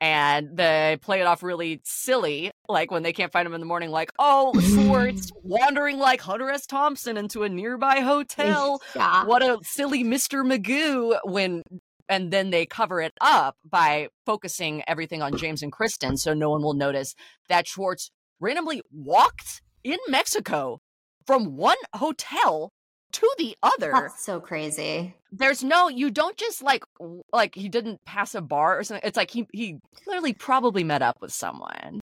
[0.00, 3.66] And they play it off really silly, like when they can't find him in the
[3.66, 6.66] morning, like, oh, Schwartz wandering like Hunter S.
[6.66, 9.24] Thompson into a nearby hotel Yeah.
[9.24, 10.44] what a silly Mr.
[10.44, 11.62] Magoo when
[12.08, 16.50] and then they cover it up by focusing everything on James and Kristen so no
[16.50, 17.14] one will notice
[17.48, 20.78] that Schwartz randomly walked in Mexico
[21.26, 22.70] from one hotel
[23.12, 23.90] to the other.
[23.92, 25.14] That's so crazy.
[25.32, 26.84] There's no you don't just like
[27.32, 29.06] like he didn't pass a bar or something.
[29.06, 32.00] It's like he he clearly probably met up with someone.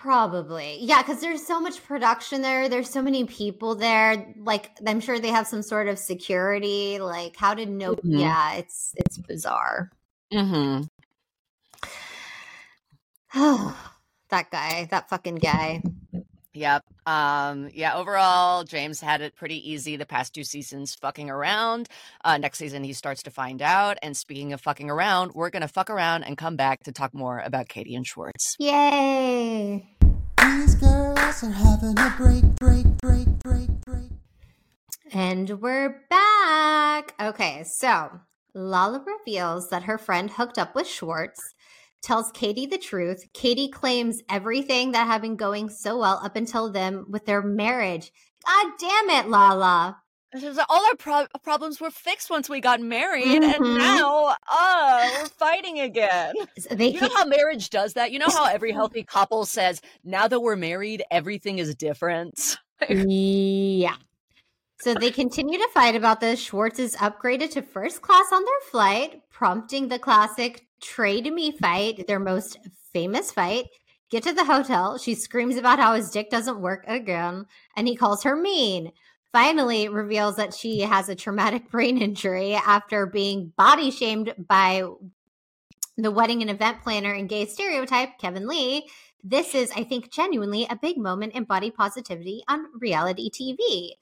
[0.00, 0.78] Probably.
[0.80, 2.68] Yeah, because there's so much production there.
[2.68, 4.32] There's so many people there.
[4.38, 6.98] Like, I'm sure they have some sort of security.
[6.98, 8.20] Like, how did no Mhm.
[8.20, 9.90] yeah, it's it's bizarre.
[10.32, 10.84] Mm-hmm.
[13.34, 13.92] Oh,
[14.30, 15.82] that guy, that fucking guy.
[16.58, 16.84] Yep.
[17.06, 21.88] Um, yeah, overall, James had it pretty easy the past two seasons fucking around.
[22.24, 23.96] Uh, next season, he starts to find out.
[24.02, 27.14] And speaking of fucking around, we're going to fuck around and come back to talk
[27.14, 28.56] more about Katie and Schwartz.
[28.58, 29.86] Yay.
[30.42, 34.10] These girls are having a break, break, break, break, break.
[35.12, 37.14] And we're back.
[37.20, 38.20] Okay, so
[38.52, 41.54] Lala reveals that her friend hooked up with Schwartz,
[42.02, 43.24] tells Katie the truth.
[43.34, 48.12] Katie claims everything that had been going so well up until then with their marriage.
[48.46, 49.98] God damn it, Lala.
[50.68, 53.54] All our pro- problems were fixed once we got married, Mhm.
[53.54, 56.34] and now, uh, we're fighting again.
[56.58, 58.12] So They You know how marriage does that?
[58.12, 62.58] You know how every healthy couple says, now that we're married, everything is different?
[62.88, 63.96] Yeah.
[64.80, 66.38] So they continue to fight about this.
[66.38, 72.06] Schwartz is upgraded to first class on their flight, prompting the classic trade me fight,
[72.06, 72.58] their most
[72.92, 73.66] famous fight.
[74.08, 74.96] Get to the hotel.
[74.96, 78.92] She screams about how his dick doesn't work again, and he calls her mean.
[79.32, 84.84] Finally, reveals that she has a traumatic brain injury after being body shamed by
[85.96, 88.88] the wedding and event planner and gay stereotype, Kevin Lee.
[89.24, 93.94] This is, I think, genuinely a big moment in body positivity on reality TV.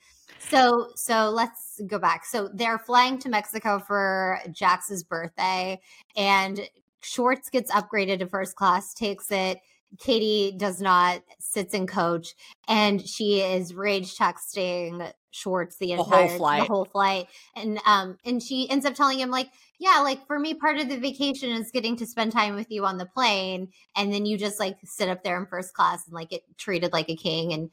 [0.49, 2.24] So, so let's go back.
[2.24, 5.80] So they're flying to Mexico for Jax's birthday,
[6.16, 6.61] and
[7.01, 9.59] Schwartz gets upgraded to first class, takes it.
[9.99, 12.34] Katie does not, sits in coach,
[12.68, 16.62] and she is rage texting Schwartz the whole entire flight.
[16.62, 20.38] the whole flight, and um, and she ends up telling him like, yeah, like for
[20.38, 23.68] me, part of the vacation is getting to spend time with you on the plane,
[23.97, 26.92] and then you just like sit up there in first class and like get treated
[26.92, 27.70] like a king, and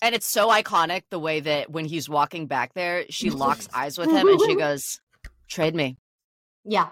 [0.00, 3.98] And it's so iconic the way that when he's walking back there, she locks eyes
[3.98, 5.00] with him and she goes,
[5.48, 5.96] Trade me,
[6.64, 6.88] yeah,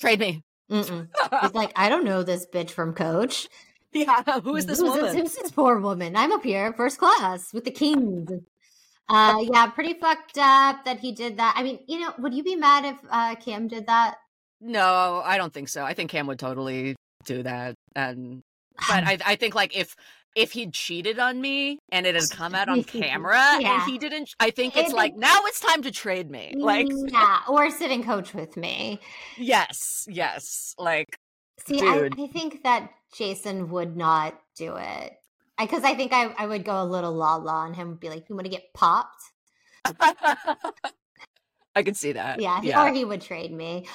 [0.00, 0.42] trade me.
[0.70, 1.08] mm-mm.
[1.42, 3.48] He's like, I don't know this bitch from Coach.
[3.92, 5.16] yeah, who is this Who's woman?
[5.16, 6.16] Who's this poor woman?
[6.16, 8.30] I'm up here, first class, with the kings.
[9.08, 11.54] Uh, yeah, pretty fucked up that he did that.
[11.56, 14.16] I mean, you know, would you be mad if uh, Cam did that?
[14.60, 15.84] No, I don't think so.
[15.84, 17.74] I think Cam would totally do that.
[17.94, 18.42] And
[18.88, 19.94] but I I think like if
[20.36, 23.82] if he cheated on me and it had come out on camera Yeah.
[23.82, 26.54] and he didn't I think it's like now it's time to trade me.
[26.56, 29.00] Like mm, yeah, or sit and coach with me.
[29.36, 30.74] yes, yes.
[30.78, 31.18] Like
[31.66, 32.10] See, I.
[32.18, 35.14] I think that Jason would not do it.
[35.58, 38.28] Because I, think I, I would go a little la la on him, be like,
[38.28, 39.22] you want to get popped?
[41.74, 42.40] I can see that.
[42.40, 42.84] Yeah, Yeah.
[42.84, 43.86] or he would trade me.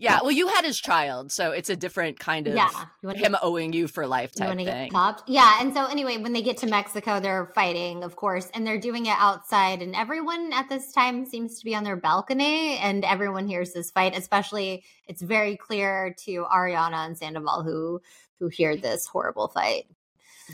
[0.00, 0.18] Yeah.
[0.22, 2.70] Well, you had his child, so it's a different kind of Yeah,
[3.02, 4.90] you want to him owing you for life type get thing.
[5.26, 5.60] Yeah.
[5.60, 9.06] And so anyway, when they get to Mexico, they're fighting, of course, and they're doing
[9.06, 9.82] it outside.
[9.82, 13.90] And everyone at this time seems to be on their balcony, and everyone hears this
[13.90, 14.16] fight.
[14.16, 18.00] Especially, it's very clear to Ariana and Sandoval who
[18.38, 19.84] who hear this horrible fight.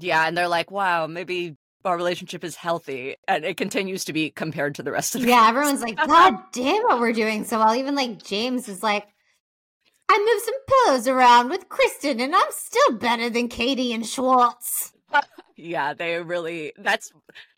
[0.01, 4.31] Yeah, and they're like, "Wow, maybe our relationship is healthy," and it continues to be
[4.31, 5.29] compared to the rest of the.
[5.29, 7.75] Yeah, everyone's like, God damn what we're doing so well.
[7.77, 9.07] Even like James is like,
[10.09, 14.93] I moved some pillows around with Kristen, and I'm still better than Katie and Schwartz.
[15.57, 16.73] Yeah, they really.
[16.77, 17.11] That's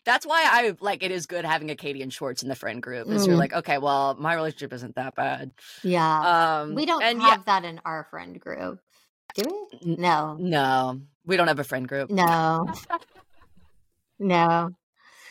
[0.05, 1.03] that's why I like.
[1.03, 3.07] It is good having a Katie and Schwartz in the friend group.
[3.09, 3.39] Is you're Mm.
[3.39, 5.51] like, okay, well, my relationship isn't that bad.
[5.83, 6.61] Yeah.
[6.61, 8.79] Um, we don't have that in our friend group.
[9.35, 9.43] Do
[9.83, 9.95] we?
[9.97, 10.35] No.
[10.39, 12.09] no, we don't have a friend group.
[12.09, 12.67] No.
[14.17, 14.71] No.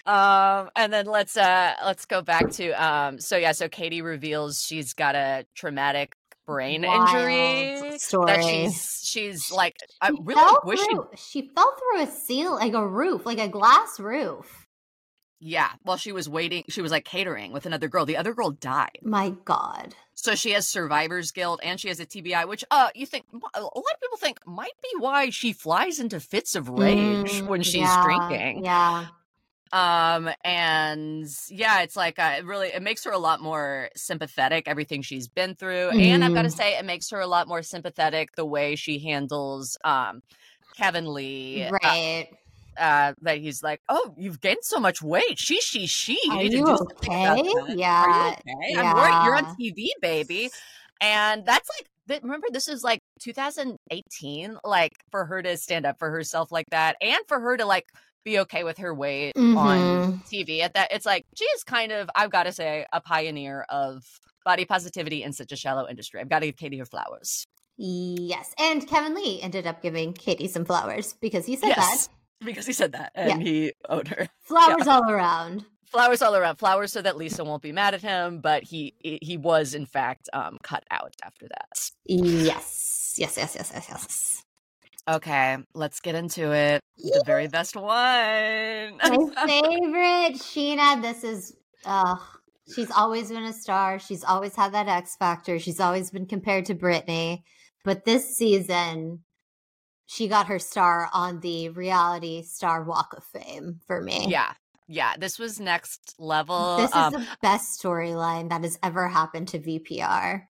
[0.07, 3.19] Um, and then let's uh let's go back to um.
[3.19, 6.15] So yeah, so Katie reveals she's got a traumatic
[6.49, 7.99] brain Wild injury.
[7.99, 8.27] story.
[8.27, 12.07] that she's she's like, I She really fell wish she through, she fell through a
[12.11, 14.65] seal, like a roof, like a glass roof.
[15.41, 18.05] Yeah, while she was waiting, she was like catering with another girl.
[18.05, 18.99] The other girl died.
[19.03, 19.95] My God.
[20.15, 23.61] So she has survivor's guilt and she has a TBI, which uh you think a
[23.61, 27.63] lot of people think might be why she flies into fits of rage Mm, when
[27.63, 28.65] she's yeah, drinking.
[28.65, 29.07] Yeah.
[29.73, 34.67] Um and yeah, it's like uh, it really it makes her a lot more sympathetic
[34.69, 36.53] everything she's been through and I've got to Mhm.
[36.53, 40.23] say it makes her a lot more sympathetic the way she handles um
[40.77, 42.29] Kevin Lee uh, Right.
[42.77, 45.39] uh, that he's like, "Oh, you've gained so much weight.
[45.39, 46.19] She, she, she.
[46.25, 47.53] You Are you do something about okay?
[47.69, 48.75] Yeah, Are you okay?
[48.79, 49.19] I'm worried.
[49.21, 50.51] You're on TV, baby."
[51.01, 51.69] And that's
[52.09, 54.59] like, remember, this is like 2018.
[54.65, 57.87] Like for her to stand up for herself like that, and for her to like
[58.25, 60.29] be okay with her weight on Mhm.
[60.29, 60.61] TV.
[60.63, 64.05] At that, it's like she is kind of, I've got to say, a pioneer of
[64.45, 66.21] body positivity in such a shallow industry.
[66.21, 67.47] I've got to give Katie her flowers.
[67.77, 68.55] Yes.
[68.59, 72.09] And Kevin Lee ended up giving Katie some flowers because he said yes,
[72.45, 74.17] because he said that, and he owed her.
[74.17, 74.31] that.
[74.43, 75.65] Flowers all around.
[75.87, 79.39] flowers all around flowers so that lisa won't be mad at him but he he
[79.39, 83.15] was in fact um cut out after that Yes.
[83.17, 84.45] Yes, yes, yes, yes, yes.
[85.09, 88.99] Okay let's get into it the very best one My
[89.47, 91.01] favorite, Scheana.
[91.01, 92.17] This is, uh,
[92.75, 93.99] she's always been a star.
[93.99, 95.59] She's always had that X factor.
[95.59, 97.43] She's always been compared to Britney.
[97.85, 99.21] But this season,
[100.07, 104.27] she got her star on the reality star walk of fame for me.
[104.29, 104.53] yeah
[104.89, 109.49] yeah this was next level This is um, the best storyline that has ever happened
[109.49, 110.43] to VPR.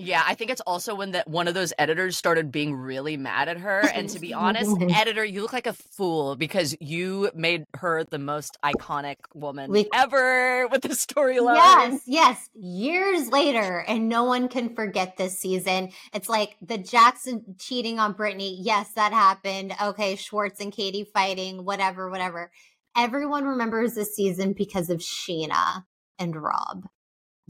[0.00, 3.48] Yeah i think it's also when that one of those editors started being really mad
[3.48, 7.64] at her and to be honest editor you look like a fool because you made
[7.76, 12.48] her the most iconic woman We- ever with the storyline Yes, yes.
[12.54, 15.90] Years later, and no one can forget this season.
[16.12, 18.58] It's like the Jackson cheating on Brittany.
[18.60, 19.74] Yes, that happened.
[19.82, 22.50] Okay, Schwartz and Katie fighting, whatever, whatever.
[22.96, 25.84] Everyone remembers this season because of Scheana
[26.18, 26.86] and Rob.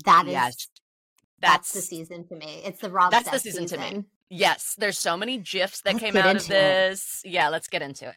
[0.05, 0.69] That is Yes.
[1.41, 2.63] That's, the season to me.
[2.65, 3.11] It's the Rob.
[3.11, 4.05] That's the Seth season to me.
[4.29, 6.91] Yes, there's so many gifs that Let's came out of into it.
[6.91, 7.23] this.
[7.25, 8.15] Yeah, let's get into it.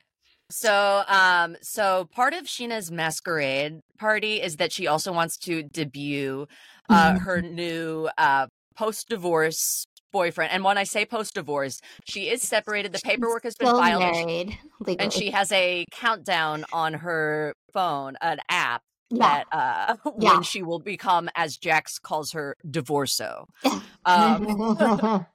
[0.50, 6.48] So, um, so part of Scheana's masquerade party is that she also wants to debut
[6.90, 10.52] uh, her new uh, post-divorce boyfriend.
[10.52, 12.92] And when I say post-divorce, she is separated.
[12.92, 14.60] The paperwork has been filed, married
[15.00, 18.84] and she has a countdown on her phone, an app
[19.16, 19.44] yeah.
[19.52, 20.34] that uh, Yeah.
[20.34, 23.46] when she will become, as Jax calls her, divorceo.
[24.06, 24.76] Um,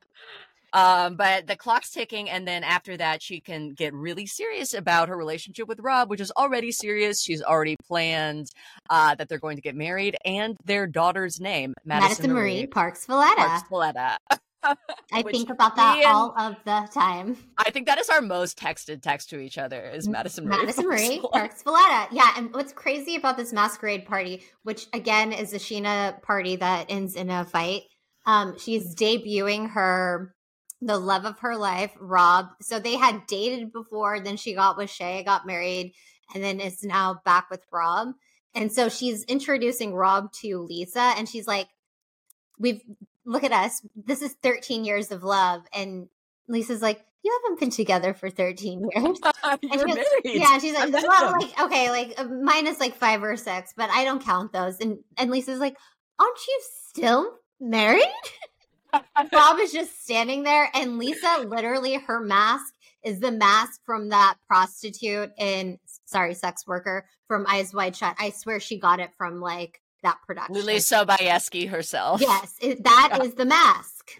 [0.75, 5.09] um, but the clock's ticking, and then after that, she can get really serious about
[5.09, 7.23] her relationship with Rob, which is already serious.
[7.23, 8.51] She's already planned
[8.91, 13.07] uh, that they're going to get married, and their daughter's name, Madison, Madison Marie Parks
[13.07, 13.41] Valletta.
[13.41, 14.19] Parks Valletta.
[15.13, 17.37] I think about that all of the time.
[17.57, 20.59] I think that is our most texted text to each other is Madison Marie.
[20.59, 21.21] Madison Marie.
[21.33, 22.15] Parks Valletta.
[22.15, 26.87] Yeah, and what's crazy about this masquerade party, which again is a Scheana party that
[26.89, 27.83] ends in a fight.
[28.27, 30.35] Um, she's debuting her
[30.81, 32.49] the love of her life, Rob.
[32.61, 35.95] So they had dated before, then she got with Shay, got married,
[36.35, 38.09] and then is now back with Rob.
[38.55, 41.69] And so she's introducing Rob to Lisa, and she's like,
[42.61, 42.83] We've
[43.29, 43.83] look at us.
[43.95, 45.63] This is 13 years of love.
[45.73, 46.09] And
[46.49, 49.19] Lisa's like, You haven't been together for 13 years.
[49.45, 50.07] And You're she married.
[50.25, 54.05] Yeah, she's like, well, like okay, like uh, minus like five or six, but I
[54.05, 54.81] don't count those.
[54.81, 55.77] And and Lisa's like,
[56.19, 58.03] aren't you still married?
[59.31, 62.73] Bob is just standing there, and Lisa, literally, her mask
[63.05, 68.17] is the mask from that prostitute in sorry, sex worker from Eyes Wide Shut.
[68.19, 70.55] I swear she got it from like that production.
[70.57, 72.21] Leelee Sobieski herself.
[72.21, 73.35] Yes, it, that is Yeah.
[73.37, 74.11] the mask.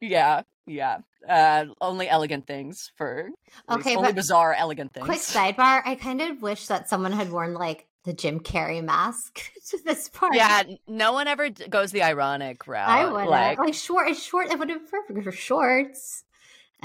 [0.00, 0.98] Yeah, yeah.
[1.28, 3.30] Uh, only elegant things for
[3.70, 5.06] Okay, only bizarre elegant things.
[5.06, 5.80] quick sidebar.
[5.84, 9.40] I kind of wish that someone had worn like the Jim Carrey mask
[9.70, 10.34] to this part.
[10.34, 12.86] Yeah, no one ever goes the ironic route.
[12.88, 14.08] I would like, like, short.
[14.08, 14.48] It's short.
[14.50, 16.24] It would have been perfect for shorts.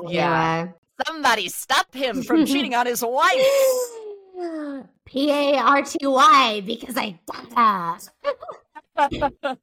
[0.08, 0.70] Yeah.
[1.06, 3.36] Somebody stop him from cheating on his wife.
[5.06, 7.20] P A R T Y because I
[7.56, 8.00] data.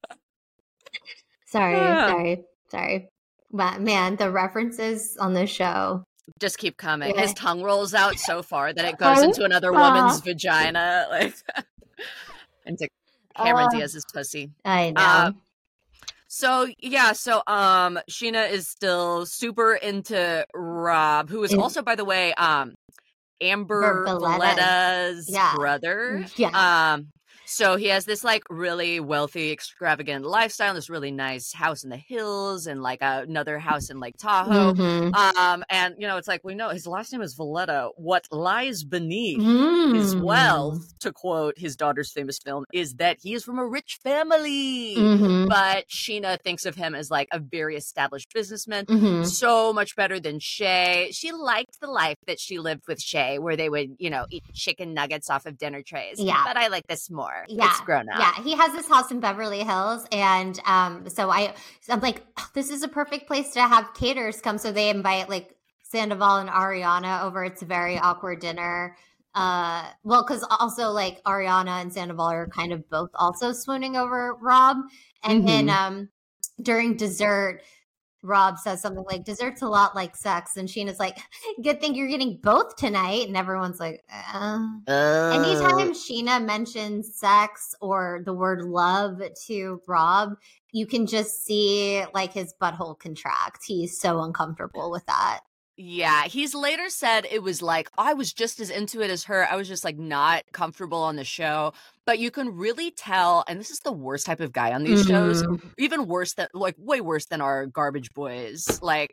[1.46, 2.08] Sorry, Yeah.
[2.10, 3.08] sorry, sorry.
[3.52, 6.04] But man, the references on this show.
[6.40, 7.14] Just keep coming.
[7.14, 7.22] Yeah.
[7.22, 11.34] His tongue rolls out so far that it goes into another woman's vagina, like
[12.66, 12.88] into
[13.36, 14.50] Cameron Uh, Diaz's pussy.
[14.64, 15.00] I know.
[15.00, 15.30] Uh,
[16.28, 22.04] So yeah, so um Sheena is still super into Rob, who Is- also, by the
[22.04, 22.74] way, um
[23.40, 25.54] Amber Valletta's- Valletta's yeah.
[25.54, 26.24] brother.
[26.36, 26.92] yeah.
[26.94, 27.08] Um
[27.48, 31.96] So he has this like really wealthy, extravagant lifestyle, this really nice house in the
[31.96, 34.74] hills, and like another house in Lake Tahoe.
[34.74, 35.14] Mhm.
[35.14, 37.90] Um, and you know, it's like we know his last name is Valletta.
[37.96, 39.38] What lies beneath
[39.94, 40.22] his Mm.
[40.22, 44.96] wealth, to quote his daughter's famous film, is that he is from a rich family.
[44.96, 45.48] Mhm.
[45.48, 48.86] But Scheana thinks of him as like a very established businessman.
[48.86, 49.24] Mhm.
[49.26, 51.10] So much better than Shay.
[51.12, 54.42] She liked the life that she lived with Shay, where they would, you know, eat
[54.52, 56.18] chicken nuggets off of dinner trays.
[56.18, 56.42] Yeah.
[56.44, 57.35] But I like this more.
[57.48, 58.18] Yeah, It's grown up.
[58.18, 61.54] Yeah, he has this house in Beverly Hills, and um, so I,
[61.88, 64.58] I'm like, "Oh, this is a perfect place to have caterers come.
[64.58, 67.44] So they invite like Sandoval and Ariana over.
[67.44, 68.96] It's a very awkward dinner.
[69.34, 74.34] Uh, well, because also like Ariana and Sandoval are kind of both also swooning over
[74.40, 74.78] Rob,
[75.22, 76.08] and then um,
[76.60, 77.62] during dessert.
[78.22, 80.56] Rob says something like, dessert's a lot like sex.
[80.56, 81.18] And Scheana's like,
[81.62, 83.28] good thing you're getting both tonight.
[83.28, 84.58] And everyone's like, uh.
[85.32, 90.34] Anytime Scheana mentions sex or the word love to Rob,
[90.72, 93.64] you can just see like his butthole contract.
[93.66, 95.40] He's so uncomfortable with that.
[95.78, 99.46] Yeah, he's later said it was like I was just as into it as her.
[99.50, 101.74] I was just like not comfortable on the show.
[102.06, 105.04] But you can really tell, and this is the worst type of guy on these
[105.04, 105.60] shows, Mhm.
[105.76, 108.80] even worse than like way worse than our garbage boys.
[108.80, 109.10] Like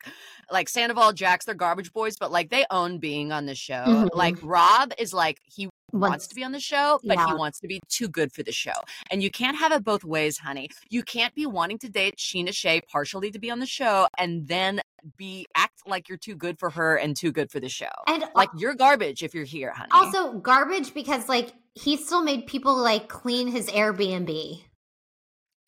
[0.52, 3.84] like Sandoval, Jax, they're garbage boys, but like they own being on the show.
[3.86, 4.10] Mhm.
[4.14, 7.60] Like Rob is like he wants Once- to be on the show, but he wants
[7.62, 8.74] to be too good for the show.
[9.12, 10.70] And you can't have it both ways, honey.
[10.90, 14.48] You can't be wanting to date Scheana Shay partially to be on the show and
[14.48, 14.82] then
[15.18, 17.90] be act like you're too good for her and too good for the show.
[18.08, 19.90] And Like you're garbage if you're here, honey.
[19.92, 24.62] also garbage because like he still made people like clean his Airbnb.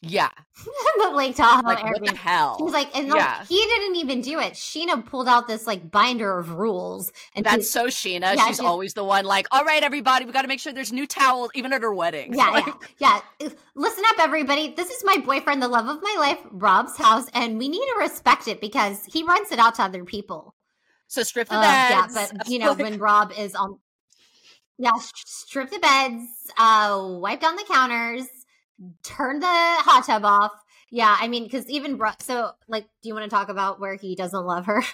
[0.08, 0.30] Yeah.
[0.98, 2.58] the Lake Tahoe Like what the hell?
[2.60, 4.54] He's like, and like, he didn't even do it.
[4.54, 8.22] Scheana pulled out this like binder of rules, and That's so Scheana.
[8.22, 10.72] Yeah, She's she's- always the one like, all right, everybody, we got to make sure
[10.74, 12.34] there's new towels, even at her wedding.
[12.34, 12.66] Yeah, Like,
[13.00, 13.50] yeah, yeah.
[13.76, 14.74] Listen up, everybody.
[14.76, 17.96] This is my boyfriend, the love of my life, Rob's house, and we need to
[18.00, 20.54] respect it because he rents it out to other people.
[21.08, 22.32] So strip the Uh, yeah, beds.
[22.34, 23.80] but you know Like, when Rob is on,
[24.78, 24.92] yeah,
[25.26, 26.26] strip the beds,
[26.58, 28.28] uh, wipe down the counters,
[29.04, 30.52] turn the hot tub off.
[30.92, 33.96] Yeah, I mean, because even Ro- so, like, do you want to talk about where
[33.96, 34.84] he doesn't love her?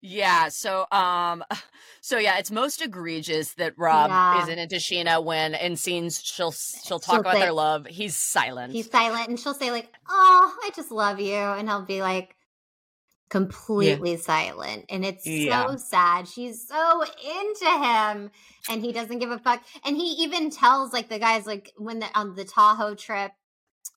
[0.00, 1.42] Yeah, so um
[2.00, 4.42] so yeah, it's most egregious that Rob Yeah.
[4.44, 7.84] isn't into Scheana when in scenes she'll she'll talk She'll about say- their love.
[7.86, 8.72] He's silent.
[8.72, 12.36] He's silent, and she'll say like, "Oh, I just love you," and he'll be like,
[13.28, 15.68] completely silent, and it's Yeah.
[15.68, 16.28] so sad.
[16.28, 18.30] She's so into him,
[18.68, 19.62] and he doesn't give a fuck.
[19.84, 23.32] And he even tells like the guys like when the on the Tahoe trip,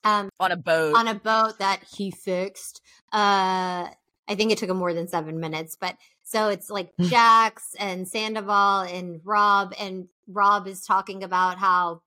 [0.04, 0.96] um, on a boat.
[0.96, 2.80] on a boat that he fixed.
[3.12, 3.88] Uh,
[4.28, 8.06] I think it took him more than seven minutes, but so it's like Jax and
[8.08, 12.02] Sandoval and Rob, and Rob is talking about how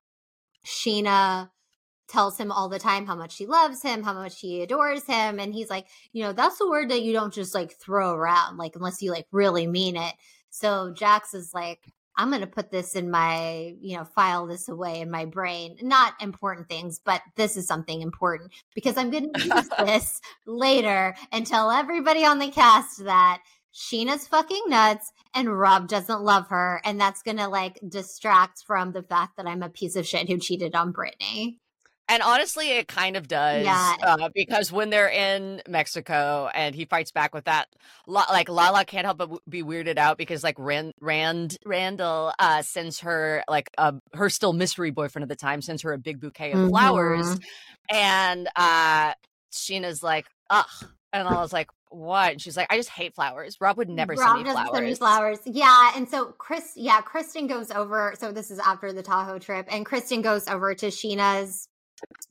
[0.65, 1.49] Scheana
[2.07, 5.39] tells him all the time how much she loves him, how much she adores him,
[5.39, 8.57] and he's like, you know, that's a word that you don't just like throw around,
[8.57, 10.13] like unless you like really mean it.
[10.49, 11.79] So Jax is like,
[12.17, 15.77] I'm going to put this in my, you know, file this away in my brain.
[15.81, 21.15] Not important things, but this is something important because I'm going to use this later
[21.31, 23.41] and tell everybody on the cast that
[23.73, 26.79] Scheana's fucking nuts and Rob doesn't love her.
[26.85, 30.29] And that's going to like distract from the fact that I'm a piece of shit
[30.29, 31.59] who cheated on Brittany.
[32.07, 33.65] And honestly, it kind of does.
[33.65, 33.95] Yeah.
[34.01, 37.67] Uh, because when they're in Mexico and he fights back with that,
[38.07, 42.99] like Lala can't help but be weirded out because like Rand, Rand Randall uh, sends
[42.99, 46.51] her like uh, her still mystery boyfriend at the time sends her a big bouquet
[46.51, 47.43] of flowers, Mhm.
[47.91, 49.13] and uh,
[49.51, 50.65] Scheana's like, ugh,
[51.11, 52.33] and I was like, what?
[52.33, 53.57] And she's like, I just hate flowers.
[53.59, 54.75] Rob would never Rob send me doesn't flowers.
[54.75, 55.39] send me flowers.
[55.45, 58.13] Yeah, and so Chris, yeah, Kristen goes over.
[58.19, 61.67] So this is after the Tahoe trip, and Kristen goes over to Scheana's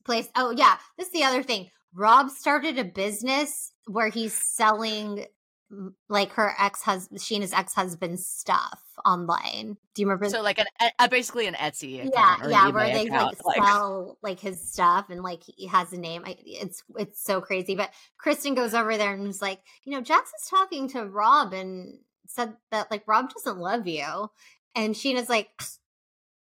[0.05, 0.29] place.
[0.37, 1.71] Oh yeah, this is the other thing.
[1.95, 5.27] Rob started a business where he's selling
[5.73, 9.77] mm, like her ex husband, Scheana's ex husband's stuff online.
[9.95, 10.29] Do you remember?
[10.29, 10.67] So like an
[10.99, 15.23] uh, basically an Etsy yeah, yeah, where they account, like sell like his stuff and
[15.23, 16.23] like he has a name.
[16.27, 17.77] I, it's it's so crazy.
[17.77, 21.53] But Kristen goes over there and is like, you know, Jax is talking to Rob
[21.53, 24.31] and said that like Rob doesn't love you,
[24.75, 25.49] and Scheana's like,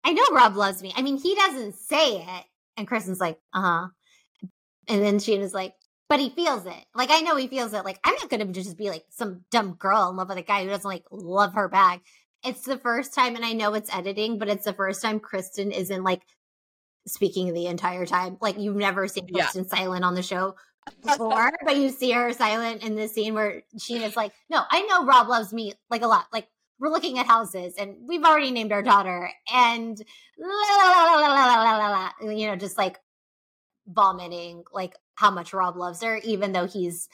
[0.04, 0.92] I know Rob loves me.
[0.96, 2.44] I mean, he doesn't say it,
[2.80, 3.88] and Kristen's like, uh huh,
[4.88, 5.74] and then Scheana's like.
[6.08, 6.84] But he feels it.
[6.92, 7.84] Like I know he feels it.
[7.84, 10.64] Like I'm not gonna just be like some dumb girl in love with a guy
[10.64, 12.00] who doesn't like love her back.
[12.44, 15.70] It's the first time, and I know it's editing, but it's the first time Kristen
[15.70, 16.22] isn't like
[17.06, 18.38] speaking the entire time.
[18.40, 19.44] Like you've never seen Yeah.
[19.44, 20.56] Kristen silent on the show
[21.04, 24.82] before, but you see her silent in this scene where she is like, "No, I
[24.82, 26.26] know Rob loves me like a lot.
[26.32, 26.48] Like
[26.80, 30.02] we're looking at houses and we've already named our daughter and
[30.38, 32.98] la, la, la, you know, just like
[33.86, 37.08] vomiting like how much Rob loves her, even though he's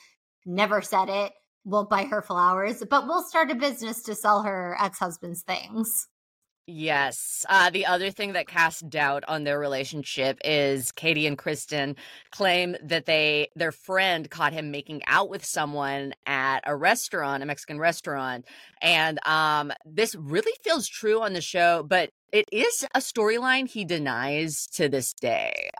[0.45, 1.33] never said it,
[1.65, 6.07] won't buy her flowers, but we'll start a business to sell her ex husband's things.
[6.69, 7.47] Yes.
[7.49, 11.95] Uh, the other thing that casts doubt on their relationship is Katie and Kristen
[12.33, 17.47] claim that they their friend caught him making out with someone at a restaurant, a
[17.47, 18.47] Mexican restaurant,
[18.83, 21.85] and um, this really feels true on the show.
[21.85, 25.71] But it is a storyline he denies to this day.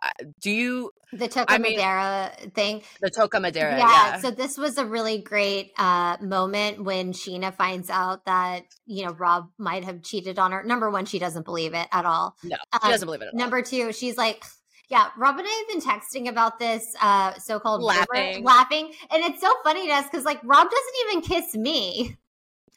[0.41, 0.91] Do you?
[1.13, 2.83] The Toca I mean, Madera thing.
[3.01, 3.79] The Toca Madera.
[3.79, 4.19] Yeah, yeah.
[4.21, 9.13] So this was a really great uh, moment when Scheana finds out that you know
[9.13, 10.63] Rob might have cheated on her.
[10.63, 12.37] Number one, she doesn't believe it at all.
[12.43, 13.35] No, she um, doesn't believe it.
[13.35, 14.45] number two, she's like.
[14.89, 19.41] Yeah, Rob and I have been texting about this uh, so-called laughing, laughing, and it's
[19.41, 22.17] so funny to us because like Rob doesn't even kiss me.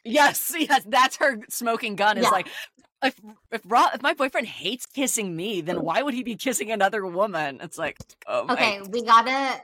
[0.04, 2.18] Yes, yes, that's her smoking gun.
[2.18, 2.30] Is yeah.
[2.30, 2.48] like
[3.02, 3.20] if
[3.50, 7.06] if Rob, if my boyfriend hates kissing me, then why would he be kissing another
[7.06, 7.58] woman?
[7.62, 9.60] It's like, oh okay, we gotta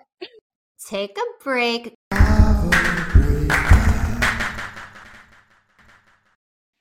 [0.89, 1.95] take a break.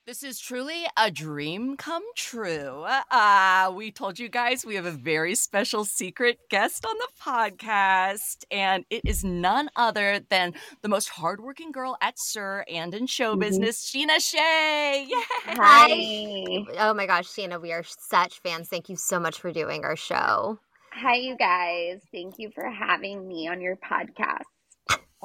[0.08, 2.86] This is truly a dream come true.
[3.10, 8.46] Uh, we told you guys we have a very special secret guest on the podcast,
[8.52, 10.54] and it is none other than
[10.84, 13.40] the most hardworking girl at SUR and in show mm-hmm.
[13.40, 15.08] business, Scheana Shay.
[15.48, 16.66] Yay!
[16.78, 16.88] Hi.
[16.88, 18.68] Oh my gosh, Scheana, we are such fans.
[18.68, 20.60] Thank you so much for doing our show.
[20.94, 22.02] Hi, you guys.
[22.12, 24.44] Thank you for having me on your podcast.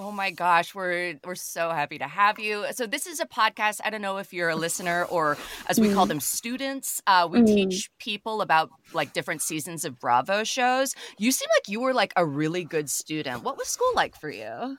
[0.03, 2.65] Oh my gosh, we're we're so happy to have you.
[2.73, 3.81] So this is a podcast.
[3.85, 5.37] I don't know if you're a listener or,
[5.67, 6.09] as we call mm-hmm.
[6.09, 7.03] them, students.
[7.07, 7.47] Uh, we mm.
[7.47, 10.95] teach people about like different seasons of Bravo shows.
[11.19, 13.45] You seem like you were like a really good student.
[13.45, 14.79] What was school like for you?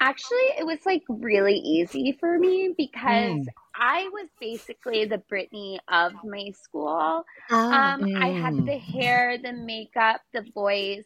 [0.00, 3.46] Actually, it was like really easy for me because mm.
[3.74, 7.22] I was basically the Britney of my school.
[7.50, 8.16] Oh, um, mm.
[8.16, 8.80] I had the mm.
[8.80, 11.04] hair, the makeup, the voice.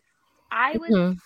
[0.53, 0.90] I was.
[0.90, 1.18] Mm-hmm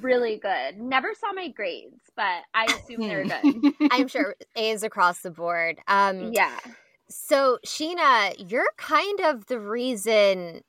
[0.00, 0.78] really good.
[0.78, 3.74] Never saw my grades, but I assume they're good.
[3.90, 5.80] I'm sure A's across the board.
[5.86, 6.58] Um, yeah.
[7.08, 10.62] So, Scheana, you're kind of the reason,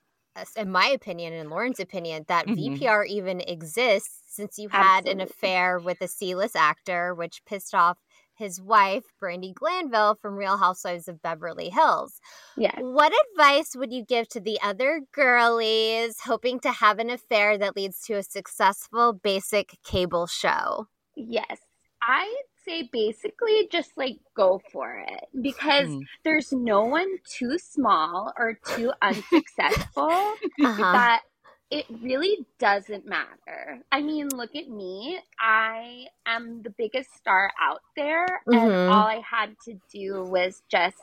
[0.56, 2.74] in my opinion, and Lauren's opinion, that mm-hmm.
[2.74, 5.12] VPR even exists since you had Absolutely.
[5.12, 7.98] an affair with a C list actor, which pissed off
[8.40, 12.20] his wife, Brandi Glanville from Real Housewives of Beverly Hills.
[12.56, 12.74] Yes.
[12.78, 17.76] What advice would you give to the other girlies hoping to have an affair that
[17.76, 20.88] leads to a successful basic cable show?
[21.14, 21.58] Yes.
[22.02, 26.00] I'd say basically just like go for it because mm.
[26.24, 30.92] there's no one too small or too unsuccessful uh-huh.
[30.92, 31.22] that
[31.70, 33.80] it really doesn't matter.
[33.92, 35.18] I mean, look at me.
[35.38, 38.54] I am the biggest star out there, mm-hmm.
[38.54, 40.96] and all I had to do was just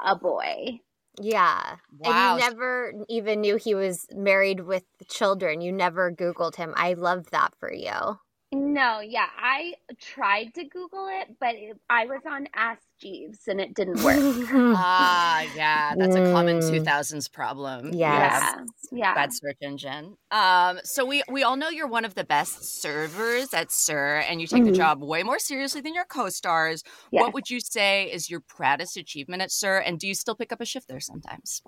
[0.00, 0.80] a boy.
[1.20, 1.76] Yeah.
[1.98, 2.34] Wow.
[2.34, 5.60] And you never even knew he was married with children.
[5.60, 6.74] You never Googled him.
[6.76, 8.18] I love that for you.
[8.52, 13.60] No, yeah, I tried to Google it, but it, I was on Ask Jeeves and
[13.60, 14.16] it didn't work.
[14.20, 17.92] ah, yeah, that's a common 2000s problem.
[17.92, 18.40] Yes.
[18.44, 19.14] Yeah, yeah.
[19.14, 20.16] Bad search engine.
[20.30, 24.40] Um, so we we all know you're one of the best servers at SUR, and
[24.40, 24.70] you take mm-hmm.
[24.70, 26.84] the job way more seriously than your co-stars.
[27.10, 27.22] Yes.
[27.22, 30.52] What would you say is your proudest achievement at SUR, and do you still pick
[30.52, 31.62] up a shift there sometimes?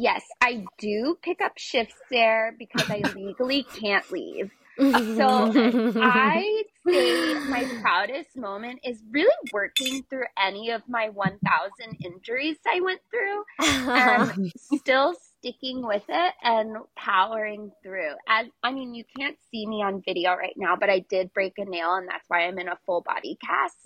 [0.00, 5.52] Yes, I do pick up shifts there because I legally can't leave so
[5.96, 12.80] I say my proudest moment is really working through any of my 1000 injuries I
[12.80, 13.44] went through
[13.88, 18.12] and still sticking with it and powering through.
[18.28, 21.58] As I mean, you can't see me on video right now, but I did break
[21.58, 23.76] a nail and that's why I'm in a full body cast.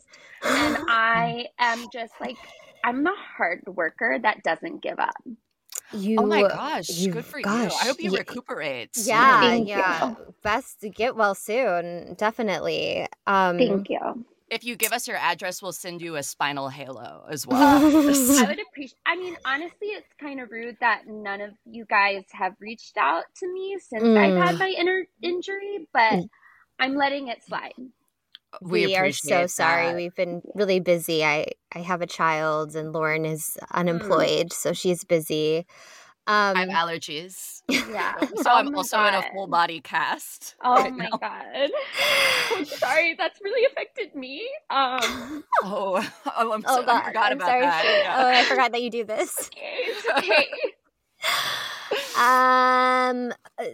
[0.42, 2.38] And I am just like
[2.84, 5.16] I'm a hard worker that doesn't give up.
[5.92, 7.78] You, oh my gosh, you, good for gosh, you.
[7.80, 8.90] I hope you yeah, recuperate.
[8.94, 10.10] Yeah, Thank yeah.
[10.10, 10.34] You.
[10.42, 13.06] Best to get well soon, definitely.
[13.26, 14.24] Um, Thank you.
[14.50, 17.62] If you give us your address, we'll send you a spinal halo as well.
[17.62, 18.94] I would appreciate.
[19.06, 23.24] I mean, honestly, it's kind of rude that none of you guys have reached out
[23.36, 24.16] to me since mm.
[24.16, 24.58] I've had mm.
[24.58, 26.28] my inner injury, but mm.
[26.78, 27.74] I'm letting it slide
[28.62, 29.50] we, we are so that.
[29.50, 29.94] sorry.
[29.94, 31.24] We've been really busy.
[31.24, 33.66] I I have a child, and Lauren is mm.
[33.72, 34.52] unemployed, mm.
[34.52, 35.66] so she's busy.
[36.28, 37.62] Um, I have allergies.
[37.90, 38.14] Yeah.
[38.20, 39.14] so oh I'm also god.
[39.14, 40.56] in a full body cast.
[40.62, 41.16] Oh right my now.
[41.18, 41.70] god.
[42.54, 44.46] I'm sorry, that's really affected me.
[44.68, 47.62] Um Oh, oh I'm oh, so, I forgot I'm about sorry.
[47.62, 48.02] that.
[48.04, 48.16] Yeah.
[48.18, 49.50] Oh, I forgot that you do this.
[50.18, 50.18] Okay.
[50.18, 50.46] okay.
[52.18, 53.64] um uh,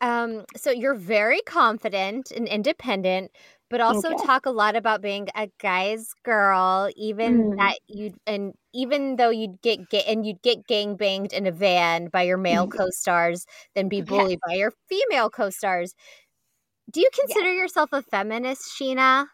[0.00, 3.32] um so you're very confident and independent
[3.74, 4.14] but also Okay.
[4.14, 7.58] talk a lot about being a guy's girl, even Mhm.
[7.58, 11.50] that you and even though you'd get get and you'd get gang banged in a
[11.50, 12.68] van by your male Mhm.
[12.68, 14.28] co-stars, then be Yes.
[14.28, 15.92] bullied by your female co-stars.
[16.90, 19.26] Do you consider yourself a feminist, Scheana?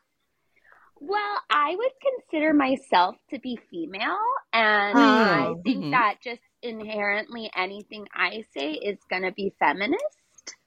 [1.01, 4.19] Well, I would consider myself to be female,
[4.53, 5.63] and I Oh.
[5.65, 5.91] think Mhm.
[5.91, 10.19] that just inherently anything I say is going to be feminist.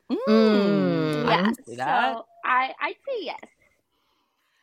[0.09, 1.25] Mm.
[1.27, 3.52] I see so I I'd say yes.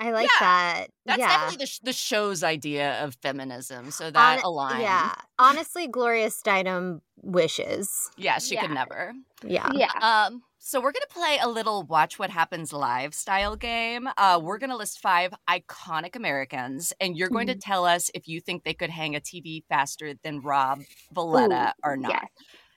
[0.01, 0.87] I like Yeah, that.
[1.05, 1.29] That's yeah.
[1.29, 3.91] definitely the, sh- the show's idea of feminism.
[3.91, 4.81] So that Hon- aligns.
[4.81, 5.15] Yeah.
[5.39, 8.11] Honestly, Gloria Steinem wishes.
[8.17, 9.13] Yeah, she could never.
[9.45, 9.69] Yeah.
[9.75, 9.91] Yeah.
[10.01, 14.09] Um, so we're gonna play a little watch what happens live style game.
[14.17, 17.71] Uh, we're gonna list five iconic Americans, and you're going to Mm-hmm.
[17.71, 20.81] tell us if you think they could hang a TV faster than Rob
[21.13, 22.11] Valletta or not.
[22.13, 22.29] Yes.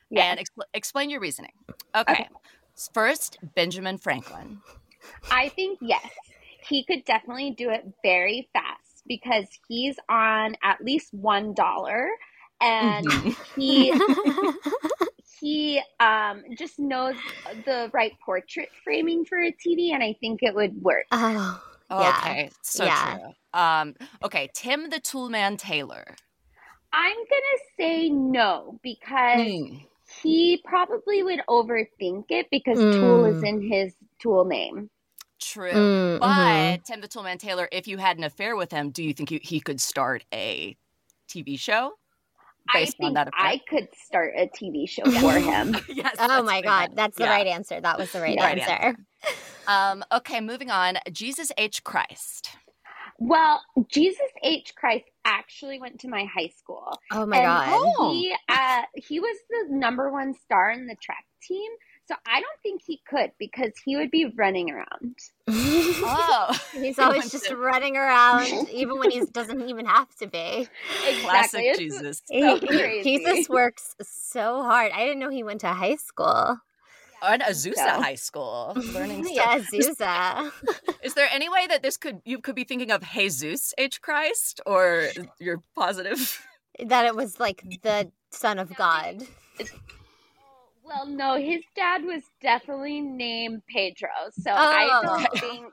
[0.10, 0.38] Yes.
[0.38, 1.52] And expl- explain your reasoning.
[1.96, 2.28] Okay.
[2.94, 4.60] First, Benjamin Franklin.
[5.32, 6.06] I think yes.
[6.68, 12.10] He could definitely do it very fast because he's on at least one dollar
[12.62, 13.38] and Mhm.
[13.56, 13.94] he
[15.42, 17.16] he um just knows
[17.66, 21.08] the right portrait framing for a TV and I think it would work.
[21.12, 21.62] oh.
[21.90, 22.18] Yeah.
[22.20, 23.18] Okay, so Yeah.
[23.20, 23.34] true.
[23.54, 26.16] Um, okay, Tim the Toolman Taylor.
[26.92, 29.86] I'm gonna say no because Mm.
[30.24, 33.48] he probably would overthink it because Tool is Mm.
[33.48, 34.90] in his Tool name.
[35.44, 35.74] True.
[35.74, 36.84] Mm, But mhm.
[36.86, 39.40] Tim the Toolman Taylor, if you had an affair with him, do you think he,
[39.44, 40.78] he could start a
[41.30, 41.94] TV show?
[42.70, 43.46] I Based on that affair?
[43.52, 45.76] I could start a TV show for him.
[45.90, 46.16] yes.
[46.20, 46.68] Oh my good.
[46.68, 47.32] god, that's the Yeah.
[47.32, 47.82] right answer.
[47.82, 48.96] That was the right Right answer.
[49.68, 50.98] Um, okay, moving on.
[51.12, 51.84] Jesus H.
[51.84, 52.50] Christ.
[53.20, 54.74] Well, Jesus H.
[54.76, 56.86] Christ actually went to my high school.
[57.12, 57.70] Oh my and god.
[58.12, 61.72] He uh, he was the number one star in the track team.
[62.08, 65.16] So I don't think he could because he would be running around.
[65.48, 70.68] Oh, He's always just to- running around, even when he doesn't even have to be.
[71.22, 72.22] classic It's Jesus.
[72.26, 73.04] So crazy.
[73.18, 74.92] Jesus works so hard.
[74.94, 76.58] I didn't know he went to high school.
[77.22, 79.34] On Azusa So- High School, learning stuff.
[79.34, 80.52] yeah, Zusa.
[81.04, 84.02] Is there any way that this could you could be thinking of Jesus H.
[84.02, 85.08] Christ, or
[85.40, 86.46] you're positive?
[86.86, 89.24] that it was like the son of God.
[90.86, 94.10] Well, no, his dad was definitely named Pedro.
[94.40, 95.02] So I Oh.
[95.04, 95.66] don't think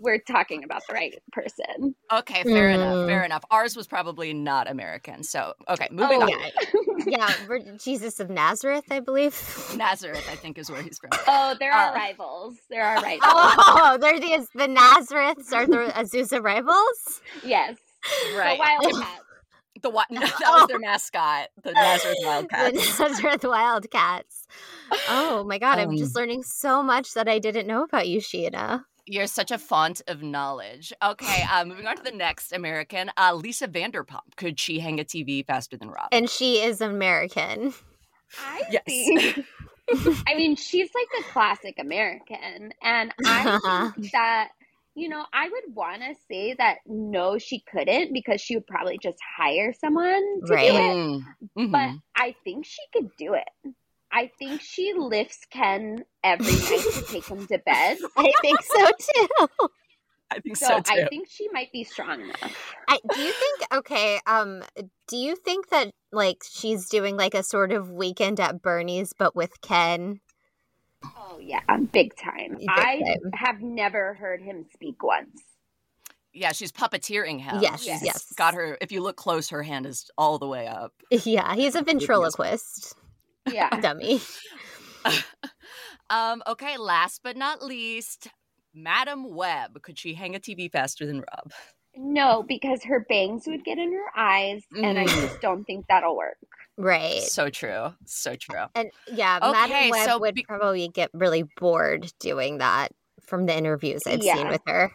[0.00, 1.94] we're talking about the right person.
[2.12, 2.94] Okay, fair enough.
[2.94, 3.06] Mm.
[3.06, 3.44] Fair enough.
[3.50, 5.22] Ours was probably not American.
[5.22, 6.30] So okay, moving Oh, on.
[6.30, 6.48] Yeah,
[7.06, 7.32] yeah.
[7.48, 9.32] we're- Jesus of Nazareth, I believe.
[9.76, 11.10] Nazareth, I think, is where he's from.
[11.26, 12.56] Oh, there are Uh, rivals.
[12.68, 13.22] There are rivals.
[13.24, 17.22] Oh, they're the the Nazareths are the Azusa rivals.
[17.44, 17.76] Yes.
[18.36, 18.58] Right.
[18.58, 19.22] The Wildcats.
[19.86, 20.04] The wi-
[20.40, 22.96] that was their mascot, the Nazareth Wildcats.
[22.98, 24.46] The Nazareth Wildcats.
[25.08, 28.20] Oh my god, I'm Um, just learning so much that I didn't know about you,
[28.20, 28.84] Scheana.
[29.06, 30.92] You're such a font of knowledge.
[31.00, 34.34] Okay, uh, moving on to the next American, uh, Lisa Vanderpump.
[34.36, 36.08] Could she hang a TV faster than Rob?
[36.10, 37.72] And she is American.
[38.40, 38.82] I Yes.
[38.86, 39.46] think.
[40.26, 43.56] I mean, she's like the classic American, and I
[43.94, 44.48] think that
[44.96, 48.98] you know I would want to say that no, she couldn't because she would probably
[48.98, 50.70] just hire someone to Right.
[50.70, 50.96] do it.
[50.96, 51.22] Mm,
[51.58, 51.72] mhm.
[51.72, 53.74] But I think she could do it.
[54.10, 57.98] I think she lifts Ken every night to take him to bed.
[58.16, 59.28] I think so too.
[60.30, 60.82] I think So so, too.
[60.92, 62.74] I think she might be strong enough.
[62.88, 64.62] I, do you think okay, um
[65.08, 69.36] do you think that like she's doing like a sort of weekend at Bernie's but
[69.36, 70.20] with Ken?
[71.16, 71.60] Oh yeah,
[71.92, 72.56] big time.
[72.58, 73.30] Big I time.
[73.34, 75.42] have never heard him speak once.
[76.32, 77.60] yeah, she's puppeteering him.
[77.60, 78.32] Yes, She's yes.
[78.36, 78.76] Got her.
[78.80, 80.92] If you look close, her hand is all the way up.
[81.10, 82.94] Yeah, he's a ventriloquist
[83.50, 83.70] Yeah.
[83.80, 84.20] dummy.
[86.10, 86.42] um.
[86.46, 86.76] Okay.
[86.76, 88.28] Last but not least,
[88.74, 89.80] Madame Web.
[89.82, 91.52] Could she hang a TV faster than Rob?
[91.96, 95.20] No, because her bangs would get in her eyes, and I Mm.
[95.22, 96.36] just don't think that'll work.
[96.76, 97.22] Right.
[97.22, 97.94] So true.
[98.04, 98.64] So true.
[98.74, 103.46] And yeah, Okay, Madame Web so would be- probably get really bored doing that from
[103.46, 104.92] the interviews I've seen with her.